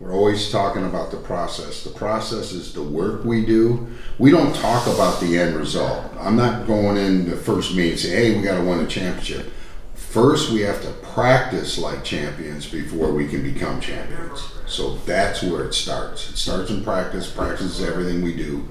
[0.00, 1.82] We're always talking about the process.
[1.82, 3.88] The process is the work we do.
[4.16, 6.04] We don't talk about the end result.
[6.20, 8.86] I'm not going in the first meeting and say, hey, we got to win a
[8.86, 9.50] championship.
[9.96, 14.40] First, we have to practice like champions before we can become champions.
[14.66, 16.30] So that's where it starts.
[16.30, 17.28] It starts in practice.
[17.28, 18.68] Practice is everything we do.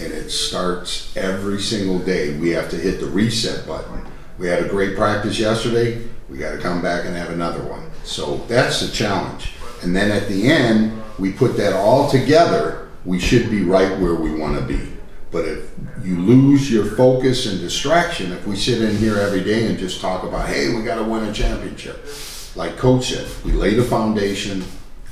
[0.00, 2.38] And it starts every single day.
[2.38, 4.06] We have to hit the reset button.
[4.38, 6.06] We had a great practice yesterday.
[6.30, 7.90] We got to come back and have another one.
[8.04, 9.54] So that's the challenge.
[9.82, 12.88] And then at the end, we put that all together.
[13.04, 14.92] We should be right where we want to be.
[15.30, 15.70] But if
[16.02, 20.00] you lose your focus and distraction, if we sit in here every day and just
[20.00, 22.06] talk about, hey, we got to win a championship,
[22.54, 24.64] like Coach said, we lay the foundation.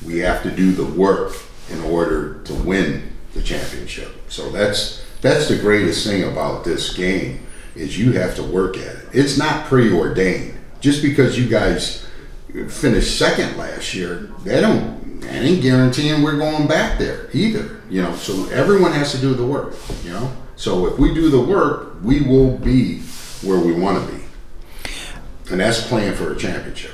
[0.04, 1.34] We have to do the work
[1.70, 4.10] in order to win the championship.
[4.28, 8.96] So that's that's the greatest thing about this game is you have to work at
[8.96, 9.08] it.
[9.12, 10.58] It's not preordained.
[10.80, 12.05] Just because you guys
[12.68, 17.80] finished second last year, they don't that ain't guaranteeing we're going back there either.
[17.90, 20.30] You know, so everyone has to do the work, you know.
[20.56, 23.00] So if we do the work, we will be
[23.42, 24.22] where we want to be.
[25.50, 26.92] And that's playing for a championship.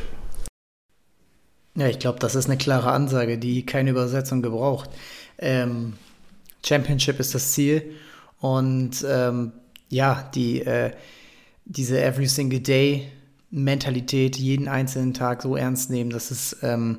[1.75, 4.91] Ja, ich glaube, das ist eine klare Ansage, die keine Übersetzung gebraucht.
[5.38, 5.95] Ähm,
[6.65, 7.97] Championship ist das Ziel
[8.41, 9.53] und ähm,
[9.88, 10.93] ja, die, äh,
[11.65, 13.11] diese Every Single Day
[13.53, 16.99] Mentalität, jeden einzelnen Tag so ernst nehmen, dass es ähm,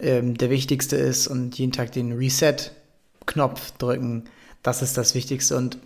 [0.00, 4.24] ähm, der wichtigste ist und jeden Tag den Reset-Knopf drücken,
[4.62, 5.56] das ist das Wichtigste.
[5.56, 5.78] Und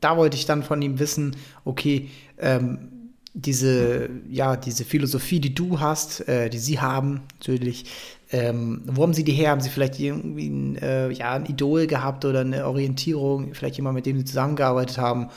[0.00, 2.90] da wollte ich dann von ihm wissen, okay, ähm,
[3.32, 7.84] diese, ja, diese Philosophie, die du hast, äh, die sie haben, natürlich,
[8.32, 9.50] ähm, wo haben sie die her?
[9.50, 13.94] Haben sie vielleicht irgendwie ein, äh, ja, ein Idol gehabt oder eine Orientierung, vielleicht jemand,
[13.94, 15.28] mit dem sie zusammengearbeitet haben?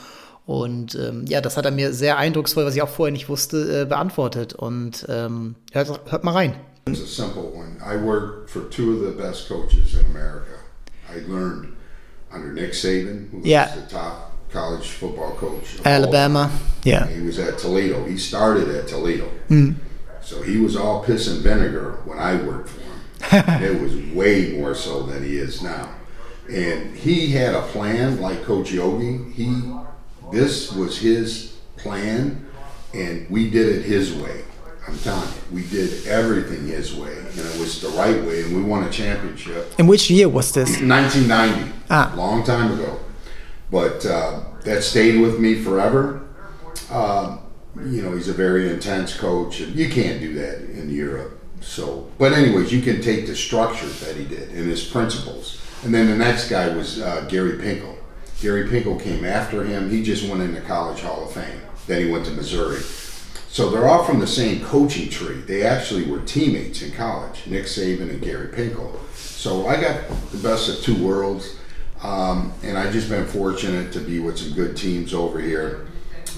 [0.46, 3.82] Und ähm, ja, das hat er mir sehr eindrucksvoll, was ich auch vorher nicht wusste,
[3.82, 4.52] äh, beantwortet.
[4.52, 6.54] Und ähm, hört, hört mal rein.
[6.86, 7.78] It's a simple one.
[7.80, 10.52] I worked for two of the best coaches in America.
[11.10, 11.68] I learned
[12.30, 13.66] under Nick Saban, who Yeah.
[13.74, 15.80] was the top college football coach.
[15.84, 16.50] Alabama.
[16.84, 17.06] Yeah.
[17.06, 18.04] He was at Toledo.
[18.04, 19.28] He started at Toledo.
[19.48, 19.76] Mm.
[20.22, 23.62] So he was all piss and vinegar when I worked for him.
[23.62, 25.88] it was way more so than he is now.
[26.50, 29.32] And he had a plan like Coach Yogi.
[29.32, 29.46] He
[30.34, 32.44] this was his plan
[32.92, 34.42] and we did it his way.
[34.86, 38.54] I'm telling you, we did everything his way, and it was the right way, and
[38.54, 39.72] we won a championship.
[39.78, 40.78] In which year was this?
[40.80, 42.12] 1990, Ah.
[42.14, 43.00] long time ago.
[43.70, 46.20] But uh, that stayed with me forever.
[46.90, 47.40] Um,
[47.80, 51.40] you know, he's a very intense coach, and you can't do that in Europe.
[51.62, 55.60] So, but anyways, you can take the structure that he did and his principles.
[55.82, 57.93] And then the next guy was uh, Gary Pinkel.
[58.44, 59.88] Gary Pinkel came after him.
[59.88, 61.62] He just went into College Hall of Fame.
[61.86, 62.82] Then he went to Missouri.
[63.48, 65.40] So they're all from the same coaching tree.
[65.40, 69.00] They actually were teammates in college, Nick Saban and Gary Pinkel.
[69.14, 71.56] So I got the best of two worlds,
[72.02, 75.86] um, and I've just been fortunate to be with some good teams over here,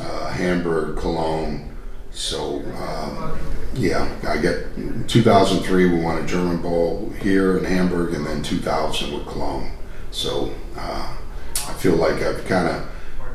[0.00, 1.76] uh, Hamburg, Cologne.
[2.12, 3.36] So um,
[3.74, 9.12] yeah, I get 2003 we won a German Bowl here in Hamburg, and then 2000
[9.12, 9.72] with Cologne.
[10.12, 11.16] So uh,
[11.68, 12.82] I feel like I've kind of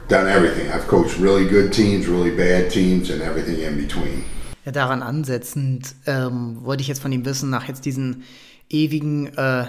[0.08, 0.72] done everything.
[0.72, 4.24] I've coached really good teams, really bad teams, and everything in between.
[4.66, 8.24] Ja, daran ansetzend ähm, wollte ich jetzt von ihm wissen, nach jetzt diesen
[8.70, 9.66] ewigen äh,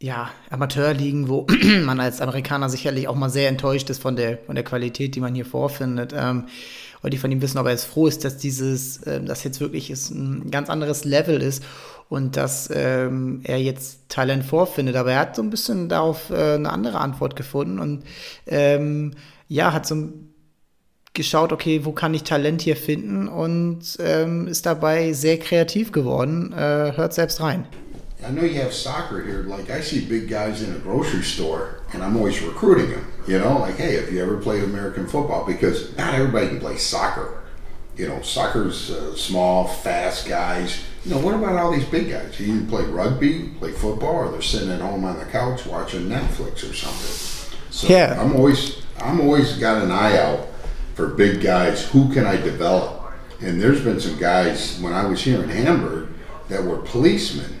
[0.00, 1.46] ja, Amateurligen, wo
[1.84, 5.20] man als Amerikaner sicherlich auch mal sehr enttäuscht ist von der, von der Qualität, die
[5.20, 6.12] man hier vorfindet.
[6.14, 6.44] Ähm,
[7.04, 9.60] wollte ich von ihm wissen, ob er jetzt froh ist, dass dieses, äh, das jetzt
[9.60, 11.62] wirklich ist, ein ganz anderes Level ist
[12.08, 14.96] und dass ähm, er jetzt Talent vorfindet.
[14.96, 18.04] Aber er hat so ein bisschen darauf äh, eine andere Antwort gefunden und
[18.46, 19.12] ähm,
[19.48, 20.14] ja, hat so
[21.12, 26.54] geschaut, okay, wo kann ich Talent hier finden und ähm, ist dabei sehr kreativ geworden.
[26.54, 27.66] Äh, hört selbst rein.
[28.24, 29.42] I know you have soccer here.
[29.42, 33.12] Like I see big guys in a grocery store, and I'm always recruiting them.
[33.28, 36.76] You know, like hey, if you ever played American football, because not everybody can play
[36.76, 37.42] soccer.
[37.96, 40.82] You know, soccer's uh, small, fast guys.
[41.04, 42.40] You know, what about all these big guys?
[42.40, 46.08] You either play rugby, play football, or they're sitting at home on the couch watching
[46.08, 47.60] Netflix or something.
[47.70, 48.20] So Yeah.
[48.20, 50.48] I'm always, I'm always got an eye out
[50.94, 51.88] for big guys.
[51.90, 53.12] Who can I develop?
[53.40, 56.08] And there's been some guys when I was here in Hamburg
[56.48, 57.60] that were policemen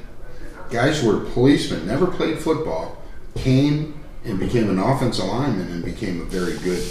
[0.74, 2.96] guys who were policemen, never played football,
[3.36, 6.82] came and became an offensive lineman and became a very good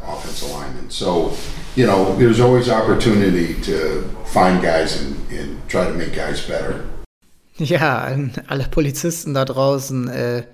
[0.00, 0.88] offensive lineman.
[0.90, 1.32] So,
[1.74, 6.84] you know, there's always opportunity to find guys and, and try to make guys better.
[7.58, 10.44] Ja, an alle Polizisten da draußen äh,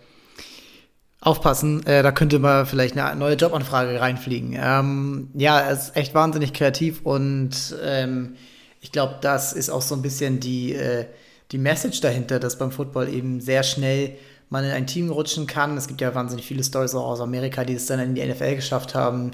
[1.21, 4.57] aufpassen, äh, da könnte mal vielleicht eine neue Jobanfrage reinfliegen.
[4.59, 8.37] Ähm, ja, er ist echt wahnsinnig kreativ und ähm,
[8.81, 11.07] ich glaube, das ist auch so ein bisschen die, äh,
[11.51, 14.17] die Message dahinter, dass beim Football eben sehr schnell
[14.51, 15.77] man in ein Team rutschen kann.
[15.77, 18.57] Es gibt ja wahnsinnig viele Stories auch aus Amerika, die es dann in die NFL
[18.57, 19.33] geschafft haben.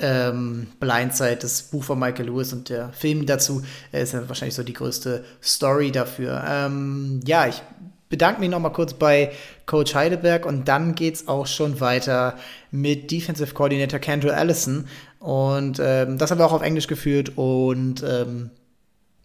[0.00, 4.54] Ähm, Blindside, das Buch von Michael Lewis und der Film dazu äh, ist ja wahrscheinlich
[4.54, 6.44] so die größte Story dafür.
[6.46, 7.60] Ähm, ja, ich
[8.08, 9.32] bedanke mich nochmal kurz bei
[9.66, 12.36] Coach Heidelberg und dann geht's auch schon weiter
[12.70, 14.86] mit Defensive Coordinator Kendra Allison
[15.18, 18.50] und ähm, das haben wir auch auf Englisch geführt und ähm,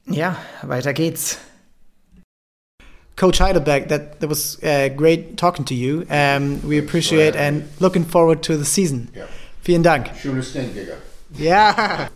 [0.08, 1.38] ja, weiter geht's.
[3.16, 6.06] Coach Heidelberg, that, that was uh, great talking to you.
[6.10, 9.10] Um, we appreciate and looking forward to the season.
[9.16, 9.26] Yeah.
[9.62, 10.10] Vielen Dank.
[10.22, 10.96] Shoot a stink, Giga.
[11.38, 12.10] Ja.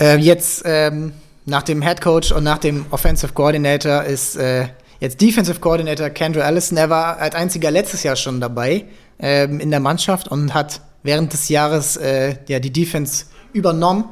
[0.00, 1.12] Äh, jetzt ähm,
[1.46, 4.66] nach dem Head Coach und nach dem Offensive Coordinator ist äh,
[4.98, 6.76] jetzt Defensive Coordinator Kendra Allison.
[6.76, 8.86] Er war als einziger letztes Jahr schon dabei
[9.20, 14.08] ähm, in der Mannschaft und hat während des Jahres äh, ja, die Defense übernommen.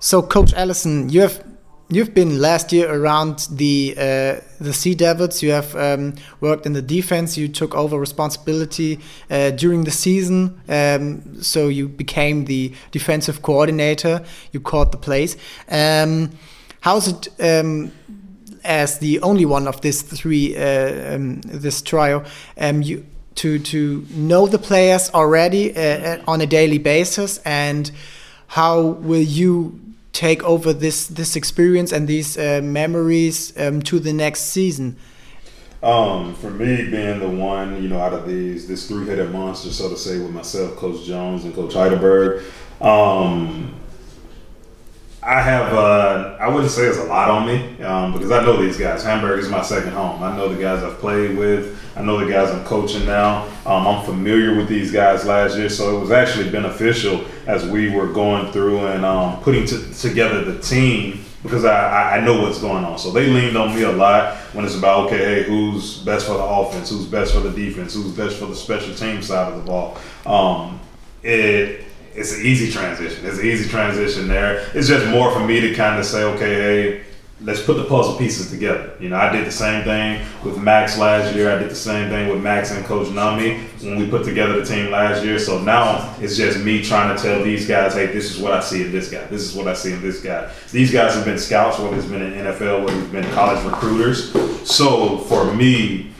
[0.00, 1.40] So, Coach Allison, you have
[1.90, 5.42] you've been last year around the uh, the Sea Devils.
[5.42, 7.36] You have um, worked in the defense.
[7.36, 14.24] You took over responsibility uh, during the season, um, so you became the defensive coordinator.
[14.52, 15.36] You called the plays.
[15.68, 16.30] Um,
[16.80, 17.28] how's it?
[17.40, 17.92] Um,
[18.64, 22.24] as the only one of this three, uh, um, this trio,
[22.58, 27.90] um, you to to know the players already uh, on a daily basis, and
[28.48, 29.80] how will you
[30.18, 34.96] take over this this experience and these uh, memories um, to the next season?
[35.80, 39.88] Um, for me, being the one, you know, out of these, this three-headed monster, so
[39.88, 42.42] to say, with myself, Coach Jones, and Coach Heidelberg,
[42.80, 43.76] um,
[45.22, 48.60] I have, uh, I wouldn't say it's a lot on me um, because I know
[48.60, 49.04] these guys.
[49.04, 50.20] Hamburg is my second home.
[50.20, 51.78] I know the guys I've played with.
[51.96, 53.44] I know the guys I'm coaching now.
[53.64, 57.90] Um, I'm familiar with these guys last year, so it was actually beneficial as we
[57.90, 62.58] were going through and um, putting t- together the team because I, I- know what's
[62.60, 62.98] going on.
[62.98, 66.34] So they leaned on me a lot when it's about, okay, hey, who's best for
[66.34, 66.90] the offense?
[66.90, 67.94] Who's best for the defense?
[67.94, 69.96] Who's best for the special team side of the ball?
[70.26, 70.78] Um,
[71.22, 71.84] it
[72.14, 73.24] it's an easy transition.
[73.24, 74.68] It's an easy transition there.
[74.74, 77.04] It's just more for me to kind of say, okay, hey,
[77.40, 78.92] let's put the puzzle pieces together.
[78.98, 81.54] You know, I did the same thing with Max last year.
[81.54, 84.66] I did the same thing with Max and Coach Nami when we put together the
[84.66, 85.38] team last year.
[85.38, 88.60] So now it's just me trying to tell these guys, hey, this is what I
[88.60, 89.24] see in this guy.
[89.26, 90.50] This is what I see in this guy.
[90.72, 94.32] These guys have been scouts, whether it's been in NFL, whether it's been college recruiters.
[94.68, 96.12] So for me,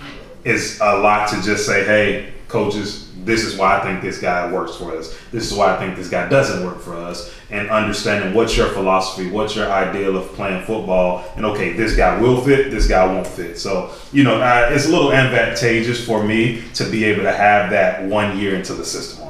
[0.45, 4.51] it's a lot to just say, hey, coaches, this is why I think this guy
[4.51, 5.15] works for us.
[5.31, 7.31] This is why I think this guy doesn't work for us.
[7.51, 12.19] And understanding what's your philosophy, what's your ideal of playing football, and okay, this guy
[12.21, 13.59] will fit, this guy won't fit.
[13.59, 17.71] So you know, uh, it's a little advantageous for me to be able to have
[17.71, 19.27] that one year into the system.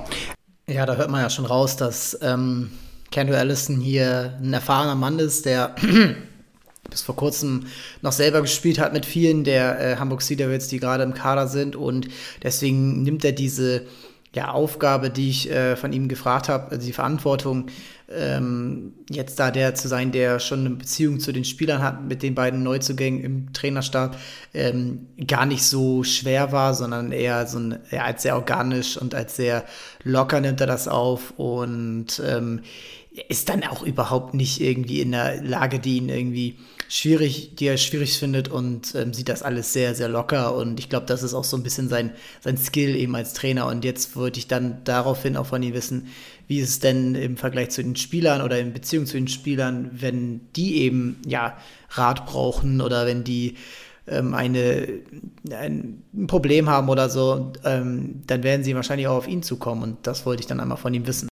[0.68, 2.70] Ja, da hört man ja schon raus, dass ähm,
[3.10, 5.74] Kendall Allison hier ein erfahrener Mann ist, der
[6.90, 7.66] bis vor kurzem
[8.02, 11.46] noch selber gespielt hat mit vielen der äh, Hamburg Sea Devils, die gerade im Kader
[11.46, 11.76] sind.
[11.76, 12.08] Und
[12.42, 13.82] deswegen nimmt er diese
[14.34, 17.66] ja, Aufgabe, die ich äh, von ihm gefragt habe, also die Verantwortung,
[18.10, 22.22] ähm, jetzt da der zu sein, der schon eine Beziehung zu den Spielern hat, mit
[22.22, 24.18] den beiden Neuzugängen im Trainerstab,
[24.54, 29.14] ähm, gar nicht so schwer war, sondern eher so ein, ja, als sehr organisch und
[29.14, 29.64] als sehr
[30.04, 31.32] locker nimmt er das auf.
[31.36, 32.60] Und ähm,
[33.28, 36.56] ist dann auch überhaupt nicht irgendwie in der Lage, die ihn irgendwie
[36.88, 40.54] schwierig, die er schwierig findet und ähm, sieht das alles sehr, sehr locker.
[40.54, 43.66] Und ich glaube, das ist auch so ein bisschen sein, sein Skill eben als Trainer.
[43.66, 46.08] Und jetzt wollte ich dann daraufhin auch von ihm wissen,
[46.46, 49.90] wie ist es denn im Vergleich zu den Spielern oder in Beziehung zu den Spielern,
[49.92, 51.58] wenn die eben ja
[51.90, 53.56] Rat brauchen oder wenn die
[54.06, 54.88] ähm, eine,
[55.50, 59.82] ein Problem haben oder so, ähm, dann werden sie wahrscheinlich auch auf ihn zukommen.
[59.82, 61.28] Und das wollte ich dann einmal von ihm wissen.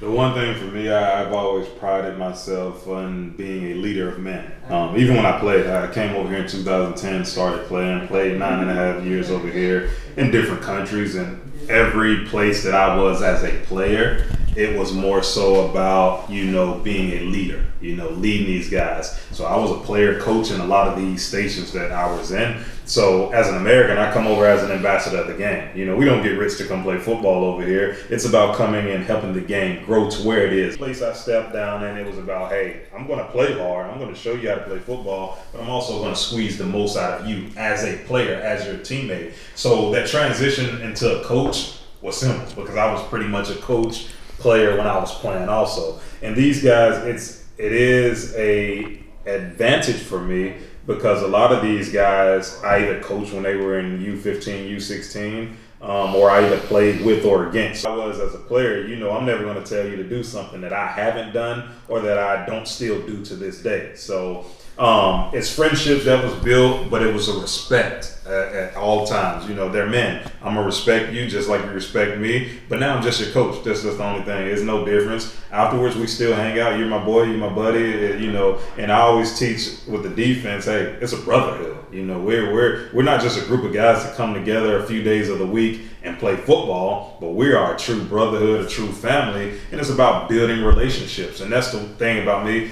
[0.00, 4.18] The one thing for me, I, have always prided myself on being a leader of
[4.18, 4.50] men.
[4.70, 8.60] Um, even when I played, I came over here in 2010, started playing, played nine
[8.60, 11.38] and a half years over here in different countries, and
[11.68, 14.26] every place that I was as a player,
[14.56, 19.20] it was more so about you know being a leader you know leading these guys.
[19.32, 22.32] So i was a player coach in a lot of these stations that i was
[22.32, 25.68] in so as an american i come over as an ambassador of the game.
[25.76, 27.96] You know we don't get rich to come play football over here.
[28.10, 30.74] It's about coming and helping the game grow to where it is.
[30.74, 33.86] The place i stepped down and it was about hey i'm going to play hard.
[33.90, 36.58] I'm going to show you how to play football but i'm also going to squeeze
[36.58, 39.34] the most out of you as a player as your teammate.
[39.54, 44.08] So that transition into a coach was simple because i was pretty much a coach
[44.40, 46.00] player when I was playing also.
[46.22, 50.56] And these guys, it's it is a advantage for me
[50.86, 55.54] because a lot of these guys I either coached when they were in U15, U16,
[55.82, 57.86] um, or I either played with or against.
[57.86, 60.22] I was as a player, you know, I'm never going to tell you to do
[60.22, 63.92] something that I haven't done or that I don't still do to this day.
[63.94, 64.44] So
[64.80, 69.46] um, it's friendships that was built, but it was a respect at, at, all times.
[69.46, 70.26] You know, they're men.
[70.40, 72.58] I'm gonna respect you just like you respect me.
[72.66, 73.62] But now I'm just your coach.
[73.62, 74.46] That's just the only thing.
[74.46, 75.38] It's no difference.
[75.52, 76.78] Afterwards, we still hang out.
[76.78, 77.24] You're my boy.
[77.24, 78.22] You're my buddy.
[78.24, 80.64] You know, and I always teach with the defense.
[80.64, 81.76] Hey, it's a brotherhood.
[81.92, 84.86] You know, we're we're we're not just a group of guys that come together a
[84.86, 88.68] few days of the week and play football, but we are a true brotherhood, a
[88.68, 91.42] true family, and it's about building relationships.
[91.42, 92.70] And that's the thing about me.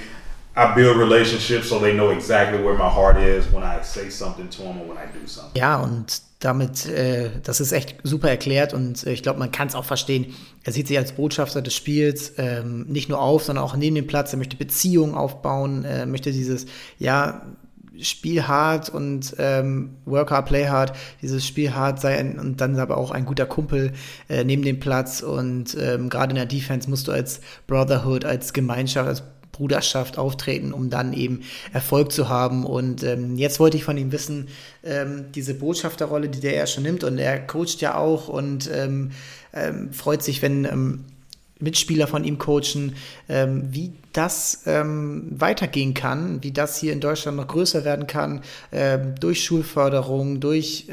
[0.59, 4.49] I build relationships so they know exactly where my heart is when I say something
[4.49, 5.55] to them or when I do something.
[5.55, 9.69] Ja, und damit, äh, das ist echt super erklärt und äh, ich glaube, man kann
[9.69, 10.33] es auch verstehen.
[10.65, 14.07] Er sieht sich als Botschafter des Spiels ähm, nicht nur auf, sondern auch neben dem
[14.07, 14.33] Platz.
[14.33, 16.65] Er möchte Beziehungen aufbauen, äh, möchte dieses,
[16.97, 17.41] ja,
[18.01, 22.97] Spiel hart und ähm, Work hard, play hard, dieses Spiel hart sein und dann aber
[22.97, 23.91] auch ein guter Kumpel
[24.29, 28.53] äh, neben dem Platz und ähm, gerade in der Defense musst du als Brotherhood, als
[28.53, 29.23] Gemeinschaft, als
[29.59, 31.41] Bruderschaft auftreten, um dann eben
[31.73, 32.65] Erfolg zu haben.
[32.65, 34.47] Und ähm, jetzt wollte ich von ihm wissen,
[34.83, 39.11] ähm, diese Botschafterrolle, die der er schon nimmt, und er coacht ja auch und ähm,
[39.53, 41.05] ähm freut sich, wenn ähm,
[41.59, 42.95] Mitspieler von ihm coachen,
[43.27, 48.41] ähm, wie das weitergehen kann, wie das hier in Deutschland noch größer werden kann,
[49.19, 50.87] durch Schulförderung, durch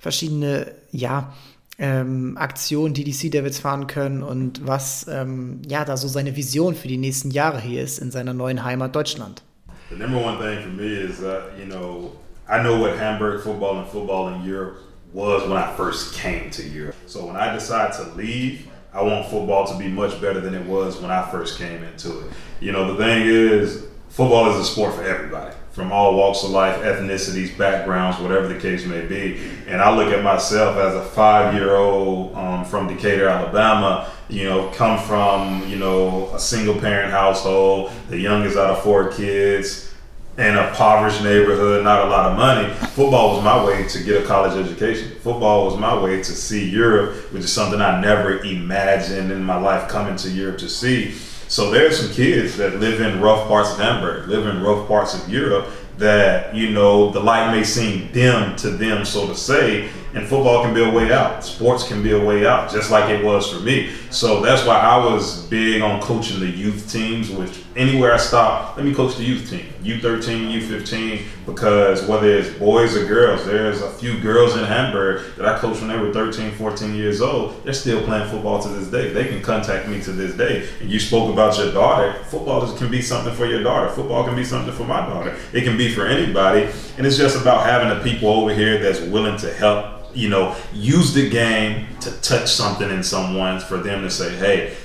[0.00, 1.32] verschiedene, ja,
[1.78, 6.36] ähm, Aktionen, die die Sea Devils fahren können und was ähm, ja da so seine
[6.36, 9.42] Vision für die nächsten Jahre hier ist in seiner neuen Heimat Deutschland.
[9.90, 12.12] The number one thing for me is that you know
[12.48, 14.78] I know what Hamburg football and football in Europe
[15.12, 16.96] was when I first came to Europe.
[17.06, 20.66] So when I decide to leave, I want football to be much better than it
[20.66, 22.32] was when I first came into it.
[22.60, 26.48] You know the thing is, football is a sport for everybody from all walks of
[26.48, 29.38] life, ethnicities, backgrounds, whatever the case may be.
[29.66, 34.44] And I look at myself as a five year old um, from Decatur, Alabama, you
[34.44, 39.92] know, come from, you know, a single parent household, the youngest out of four kids.
[40.38, 42.72] in a impoverished neighborhood, not a lot of money.
[42.94, 45.10] Football was my way to get a college education.
[45.20, 49.58] Football was my way to see Europe, which is something I never imagined in my
[49.58, 51.14] life coming to Europe to see.
[51.48, 55.14] So there's some kids that live in rough parts of Hamburg, live in rough parts
[55.14, 55.68] of Europe
[55.98, 60.64] that, you know, the light may seem dim to them, so to say, and football
[60.64, 61.44] can be a way out.
[61.44, 63.90] Sports can be a way out, just like it was for me.
[64.08, 68.78] So that's why I was big on coaching the youth teams, which anywhere I stop,
[68.78, 73.82] let me coach the youth team, U13, U15, because whether it's boys or girls, there's
[73.82, 77.62] a few girls in Hamburg that I coached when they were 13, 14 years old.
[77.62, 79.12] They're still playing football to this day.
[79.12, 80.66] They can contact me to this day.
[80.80, 82.14] And you spoke about your daughter.
[82.24, 83.90] Football can be something for your daughter.
[83.90, 85.36] Football can be something for my daughter.
[85.52, 86.70] It can be for anybody.
[86.96, 90.56] And it's just about having the people over here that's willing to help you know,
[90.72, 94.76] use the game to touch something in someone for them to say, hey,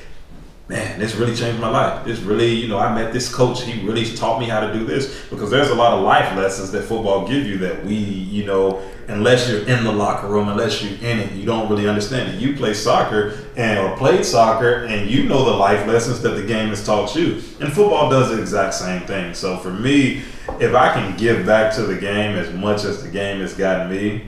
[0.72, 2.06] man, this really changed my life.
[2.06, 3.62] This really, you know, I met this coach.
[3.62, 6.72] He really taught me how to do this because there's a lot of life lessons
[6.72, 10.82] that football give you that we, you know, unless you're in the locker room, unless
[10.82, 12.40] you're in it, you don't really understand it.
[12.40, 16.44] You play soccer and or played soccer and you know the life lessons that the
[16.44, 17.42] game has taught you.
[17.60, 19.34] And football does the exact same thing.
[19.34, 20.24] So for me,
[20.62, 23.92] if I can give back to the game as much as the game has gotten
[23.92, 24.20] me,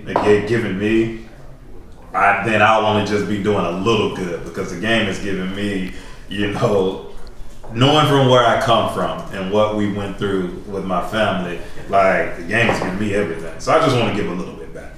[0.46, 1.24] given me,
[2.14, 5.56] I, then I'll only just be doing a little good because the game has given
[5.56, 5.94] me,
[6.30, 7.13] you know,
[7.74, 11.59] knowing from where I come from and what we went through with my family,
[11.89, 13.59] like the game has given me everything.
[13.59, 14.91] So I just want to give a little bit back.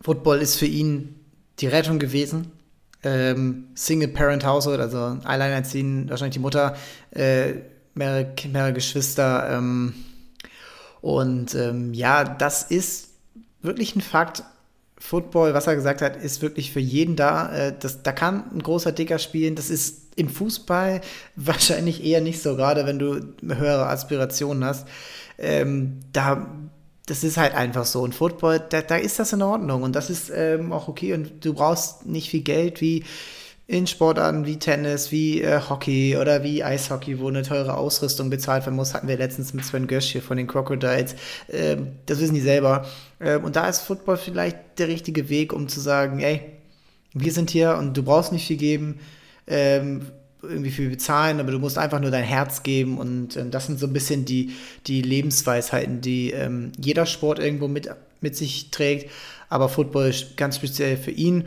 [0.00, 1.14] Football ist für ihn
[1.58, 2.52] die Rettung gewesen.
[3.04, 6.76] Ähm, Single Parent Household, also alleinerziehend, wahrscheinlich die Mutter,
[7.10, 7.54] äh,
[7.94, 9.48] mehrere, mehrere Geschwister.
[9.50, 9.94] Ähm,
[11.00, 13.10] und ähm, ja, das ist
[13.60, 14.44] wirklich ein Fakt.
[14.98, 17.52] Football, was er gesagt hat, ist wirklich für jeden da.
[17.52, 19.56] Äh, das, da kann ein großer Dicker spielen.
[19.56, 21.00] Das ist im Fußball
[21.36, 24.86] wahrscheinlich eher nicht so, gerade wenn du höhere Aspirationen hast.
[25.38, 26.46] Ähm, da,
[27.06, 28.02] das ist halt einfach so.
[28.02, 31.14] Und Football, da, da ist das in Ordnung und das ist ähm, auch okay.
[31.14, 33.04] Und du brauchst nicht viel Geld wie
[33.72, 38.66] in Sportarten wie Tennis, wie äh, Hockey oder wie Eishockey, wo eine teure Ausrüstung bezahlt
[38.66, 41.14] werden muss, hatten wir letztens mit Sven Gösch hier von den Crocodiles.
[41.48, 42.84] Ähm, das wissen die selber.
[43.20, 46.42] Ähm, und da ist Football vielleicht der richtige Weg, um zu sagen, ey,
[47.14, 49.00] wir sind hier und du brauchst nicht viel geben,
[49.46, 50.06] ähm,
[50.42, 53.78] irgendwie viel bezahlen, aber du musst einfach nur dein Herz geben und ähm, das sind
[53.78, 54.52] so ein bisschen die,
[54.86, 57.88] die Lebensweisheiten, die ähm, jeder Sport irgendwo mit,
[58.20, 59.10] mit sich trägt,
[59.48, 61.44] aber Football ganz speziell für ihn.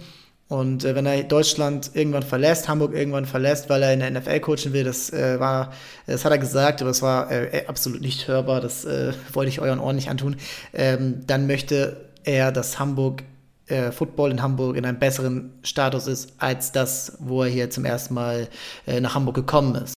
[0.47, 4.39] Und äh, wenn er Deutschland irgendwann verlässt, Hamburg irgendwann verlässt, weil er in der NFL
[4.41, 5.73] coachen will, das äh, war,
[6.05, 9.59] das hat er gesagt, aber es war äh, absolut nicht hörbar, das äh, wollte ich
[9.59, 10.35] euren Ohren nicht antun,
[10.73, 13.23] ähm, dann möchte er, dass Hamburg,
[13.67, 17.85] äh, Football in Hamburg in einem besseren Status ist, als das, wo er hier zum
[17.85, 18.47] ersten Mal
[18.85, 19.93] äh, nach Hamburg gekommen ist.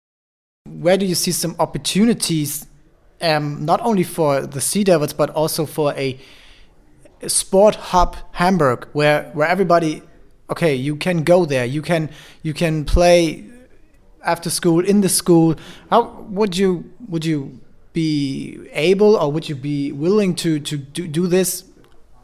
[0.68, 2.66] Where do you see some opportunities,
[3.20, 6.16] um, not only for the Sea Devils, but also for a
[7.28, 10.02] sport hub Hamburg, where, where everybody
[10.48, 11.64] okay, you can go there.
[11.64, 12.10] You can
[12.42, 13.44] you can play
[14.24, 15.56] after school in the school.
[15.90, 17.60] How would you would you
[17.92, 21.64] be able or would you be willing to to do, do this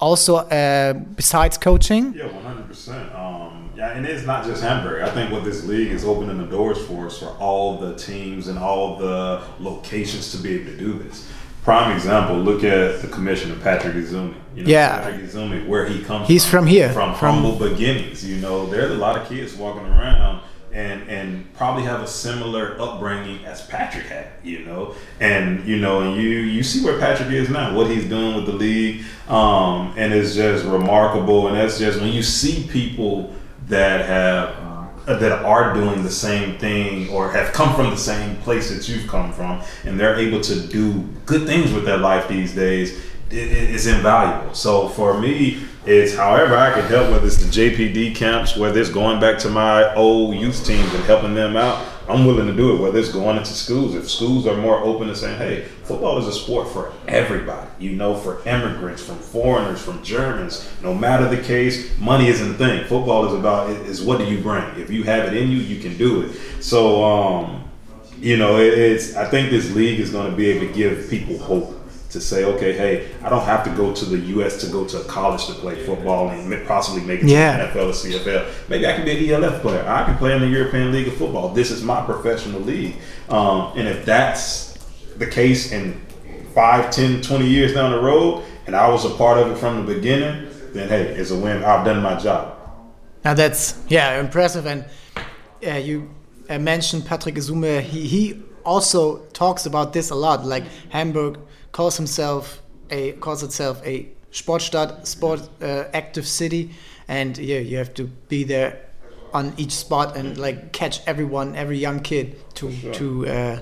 [0.03, 2.13] also uh, besides coaching?
[2.15, 3.15] Yeah, one hundred percent.
[3.15, 5.03] Um, yeah, and it's not just Hamburg.
[5.03, 8.49] I think what this league is opening the doors for is for all the teams
[8.49, 11.29] and all the locations to be able to do this
[11.63, 14.35] prime example, look at the commissioner Patrick Izumi.
[14.55, 16.29] You know, yeah, Patrick Izumi, where he comes.
[16.29, 18.25] He's from, from here, from, from humble beginnings.
[18.25, 20.43] You know, there's a lot of kids walking around
[20.73, 24.29] and and probably have a similar upbringing as Patrick had.
[24.43, 28.09] You know, and you know, and you you see where Patrick is now, what he's
[28.09, 31.49] doing with the league, um, and it's just remarkable.
[31.49, 33.35] And that's just when you see people
[33.69, 34.63] that have
[35.07, 39.09] that are doing the same thing or have come from the same place that you've
[39.09, 43.71] come from and they're able to do good things with their life these days it,
[43.75, 48.57] it's invaluable so for me it's however i can help whether it's the jpd camps
[48.57, 52.49] whether it's going back to my old youth teams and helping them out I'm willing
[52.49, 53.95] to do it, whether it's going into schools.
[53.95, 57.93] If schools are more open to saying, hey, football is a sport for everybody, you
[57.93, 62.85] know, for immigrants, from foreigners, from Germans, no matter the case, money isn't the thing.
[62.87, 64.65] Football is about, is what do you bring?
[64.81, 66.63] If you have it in you, you can do it.
[66.63, 67.71] So, um,
[68.19, 71.09] you know, it, it's, I think this league is going to be able to give
[71.09, 71.82] people hope
[72.13, 74.61] to say, okay, hey, I don't have to go to the U.S.
[74.61, 77.57] to go to a college to play football and possibly make it yeah.
[77.57, 78.69] to the NFL or CFL.
[78.69, 79.83] Maybe I can be an ELF player.
[79.87, 81.49] I can play in the European League of Football.
[81.51, 82.97] This is my professional league.
[83.31, 84.75] Um, and if that's
[85.17, 86.01] the case in
[86.55, 89.85] 5, 10, 20 years down the road, and I was a part of it from
[89.87, 91.65] the beginning, then hey, it's a win.
[91.65, 92.59] I've done my job.
[93.25, 94.67] Now that's, yeah, impressive.
[94.67, 94.85] And
[95.67, 96.11] uh, you
[96.51, 97.81] uh, mentioned Patrick Izume.
[97.81, 100.45] He, he also talks about this a lot.
[100.45, 101.39] Like Hamburg
[101.73, 106.71] calls himself a calls itself a Sportstadt, sport uh, active city,
[107.07, 108.81] and yeah, you have to be there
[109.35, 112.95] on each spot and like catch everyone, every young kid to sure.
[112.95, 113.61] to uh,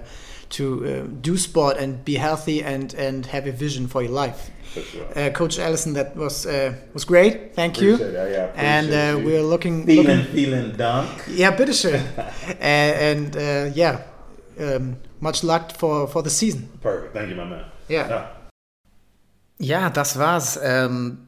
[0.51, 4.51] to uh, do sport and be healthy and and have a vision for your life.
[4.73, 5.07] Sure.
[5.17, 7.55] Uh, Coach Allison, that was uh, was great.
[7.55, 7.95] Thank you.
[7.95, 8.33] Appreciate it.
[8.33, 9.87] Yeah, and uh, we're looking.
[9.87, 11.09] Feeling, feeling dunk.
[11.29, 12.01] yeah, bitteschön.
[12.61, 14.03] and uh, yeah,
[14.61, 16.69] um, much luck for for the season.
[16.81, 17.15] Perfect.
[17.15, 17.65] Thank you, my man.
[17.91, 18.07] Ja.
[18.07, 18.30] Yeah.
[19.59, 20.59] Ja, das war's.
[20.62, 21.26] Ähm,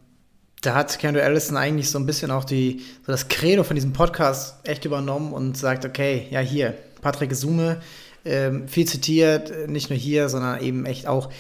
[0.60, 3.92] da hat Kendall Allison eigentlich so ein bisschen auch die, so das Credo von diesem
[3.92, 7.80] Podcast echt übernommen und sagt, okay, ja hier, Patrick Sume,
[8.24, 11.30] ähm, viel zitiert, nicht nur hier, sondern eben echt auch,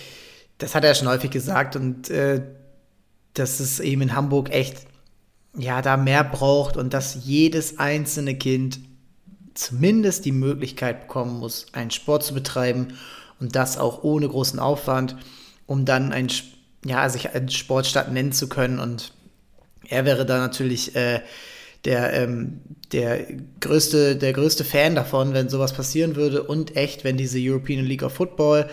[0.58, 2.42] das hat er schon häufig gesagt und äh,
[3.34, 4.86] dass es eben in Hamburg echt,
[5.56, 8.80] ja, da mehr braucht und dass jedes einzelne Kind
[9.54, 12.94] zumindest die Möglichkeit bekommen muss, einen Sport zu betreiben
[13.42, 15.16] und das auch ohne großen Aufwand,
[15.66, 16.28] um dann ein,
[16.84, 18.78] ja, sich eine Sportstadt nennen zu können.
[18.78, 19.12] Und
[19.88, 21.20] er wäre da natürlich äh,
[21.84, 22.60] der, ähm,
[22.92, 23.26] der,
[23.58, 28.04] größte, der größte Fan davon, wenn sowas passieren würde und echt, wenn diese European League
[28.04, 28.70] of Football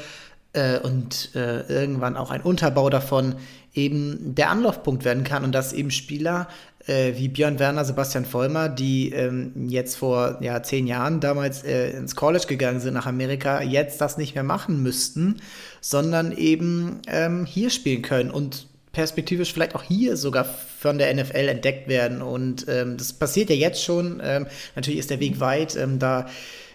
[0.54, 3.38] äh, und äh, irgendwann auch ein Unterbau davon
[3.74, 6.48] eben der Anlaufpunkt werden kann und dass eben Spieler
[6.88, 11.92] äh, wie Björn Werner, Sebastian Vollmer, die ähm, jetzt vor ja, zehn Jahren damals äh,
[11.92, 15.38] ins College gegangen sind nach Amerika, jetzt das nicht mehr machen müssten,
[15.82, 21.48] sondern eben ähm, hier spielen können und perspektivisch vielleicht auch hier sogar von der NFL
[21.48, 22.22] entdeckt werden.
[22.22, 24.20] Und ähm, das passiert ja jetzt schon.
[24.24, 26.28] Ähm, natürlich ist der Weg weit, ähm, da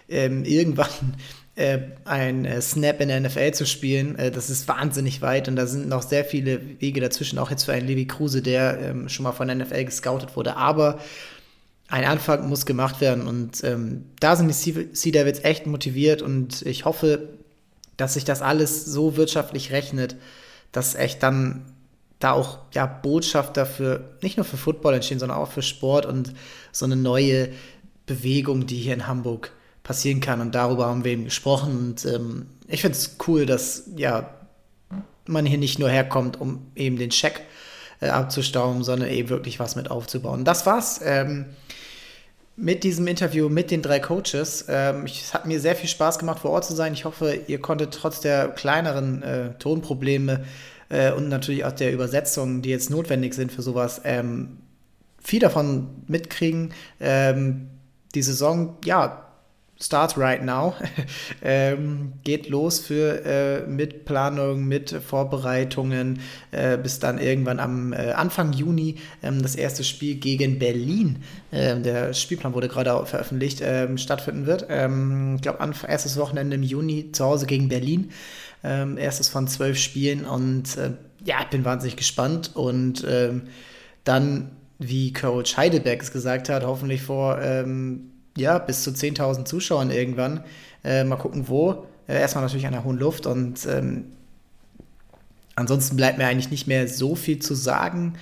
[0.07, 1.15] ähm, irgendwann
[1.55, 4.17] äh, ein äh, Snap in der NFL zu spielen.
[4.17, 7.63] Äh, das ist wahnsinnig weit und da sind noch sehr viele Wege dazwischen, auch jetzt
[7.63, 10.57] für einen Levi Kruse, der ähm, schon mal von der NFL gescoutet wurde.
[10.57, 10.99] Aber
[11.87, 16.61] ein Anfang muss gemacht werden und ähm, da sind die Sea Devils echt motiviert und
[16.63, 17.29] ich hoffe,
[17.95, 20.15] dass sich das alles so wirtschaftlich rechnet,
[20.71, 21.65] dass echt dann
[22.19, 26.33] da auch ja, Botschafter für, nicht nur für Football entstehen, sondern auch für Sport und
[26.71, 27.49] so eine neue
[28.05, 29.51] Bewegung, die hier in Hamburg
[29.85, 30.41] passieren kann.
[30.41, 31.77] Und darüber haben wir eben gesprochen.
[31.77, 34.31] Und ähm, ich finde es cool, dass ja,
[35.27, 37.41] man hier nicht nur herkommt, um eben den Scheck
[38.01, 40.43] äh, abzustauben, sondern eben wirklich was mit aufzubauen.
[40.43, 40.99] Das war's.
[41.03, 41.45] Ähm,
[42.57, 44.65] mit diesem Interview mit den drei Coaches.
[44.69, 46.93] Ähm, ich, es hat mir sehr viel Spaß gemacht, vor Ort zu sein.
[46.93, 50.45] Ich hoffe, ihr konntet trotz der kleineren äh, Tonprobleme
[50.89, 54.57] äh, und natürlich auch der Übersetzungen, die jetzt notwendig sind für sowas, ähm,
[55.21, 56.73] viel davon mitkriegen.
[56.99, 57.69] Ähm,
[58.15, 59.24] die Saison, ja,
[59.79, 60.73] starts right now.
[61.43, 66.19] ähm, geht los für äh, mit Planung, mit Vorbereitungen,
[66.51, 71.83] äh, bis dann irgendwann am äh, Anfang Juni ähm, das erste Spiel gegen Berlin, ähm,
[71.83, 74.65] der Spielplan wurde gerade veröffentlicht, ähm, stattfinden wird.
[74.69, 78.11] Ähm, ich glaube, erstes Wochenende im Juni zu Hause gegen Berlin.
[78.63, 80.91] Ähm, erstes von zwölf Spielen und äh,
[81.23, 83.05] ja, ich bin wahnsinnig gespannt und
[84.03, 87.39] dann, wie Coach Heidelberg es gesagt hat, hoffentlich vor
[88.37, 90.43] ja, bis zu 10.000 Zuschauern irgendwann.
[90.83, 91.85] Äh, mal gucken, wo.
[92.07, 94.05] Äh, erstmal natürlich an der hohen Luft und ähm,
[95.55, 98.15] ansonsten bleibt mir eigentlich nicht mehr so viel zu sagen.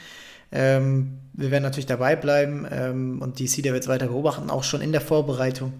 [0.52, 4.92] Ähm, wir werden natürlich dabei bleiben ähm, und die Sea weiter beobachten, auch schon in
[4.92, 5.74] der Vorbereitung.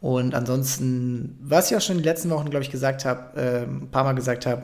[0.00, 3.62] Und ansonsten, was ich auch schon in den letzten Wochen, glaube ich, gesagt habe, äh,
[3.64, 4.62] ein paar Mal gesagt habe,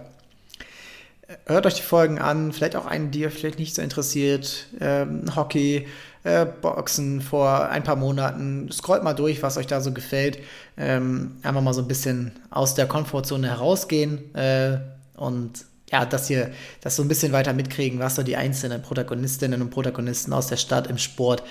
[1.46, 4.66] hört euch die Folgen an, vielleicht auch einen, die ihr vielleicht nicht so interessiert.
[4.80, 5.86] Ähm, Hockey,
[6.24, 8.70] äh, Boxen vor ein paar Monaten.
[8.72, 10.38] Scrollt mal durch, was euch da so gefällt.
[10.76, 14.78] Ähm, einfach mal so ein bisschen aus der Komfortzone herausgehen äh,
[15.16, 16.50] und ja, dass ihr
[16.80, 20.56] das so ein bisschen weiter mitkriegen, was so die einzelnen Protagonistinnen und Protagonisten aus der
[20.56, 21.42] Stadt im Sport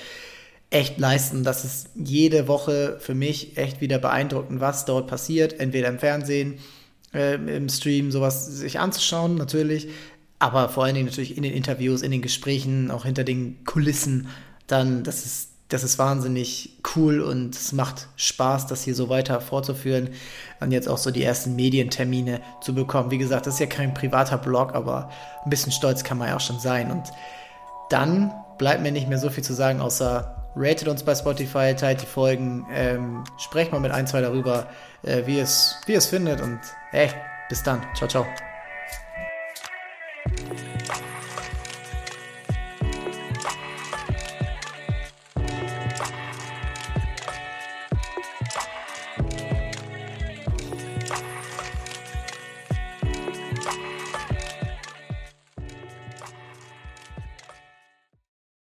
[0.70, 1.44] echt leisten.
[1.44, 6.60] Das ist jede Woche für mich echt wieder beeindruckend, was dort passiert, entweder im Fernsehen,
[7.14, 9.90] äh, im Stream, sowas sich anzuschauen, natürlich,
[10.38, 14.28] aber vor allen Dingen natürlich in den Interviews, in den Gesprächen, auch hinter den Kulissen,
[14.72, 19.40] dann, das ist, das ist wahnsinnig cool und es macht Spaß, das hier so weiter
[19.40, 20.10] fortzuführen
[20.60, 23.12] und jetzt auch so die ersten Medientermine zu bekommen.
[23.12, 25.12] Wie gesagt, das ist ja kein privater Blog, aber
[25.44, 26.92] ein bisschen stolz kann man ja auch schon sein.
[26.92, 27.12] Und
[27.90, 32.02] dann bleibt mir nicht mehr so viel zu sagen, außer ratet uns bei Spotify, teilt
[32.02, 34.68] die Folgen, ähm, sprecht mal mit ein, zwei darüber,
[35.04, 36.60] äh, wie, es, wie es findet und
[36.92, 37.10] hey,
[37.48, 37.82] bis dann.
[37.96, 38.26] Ciao, ciao.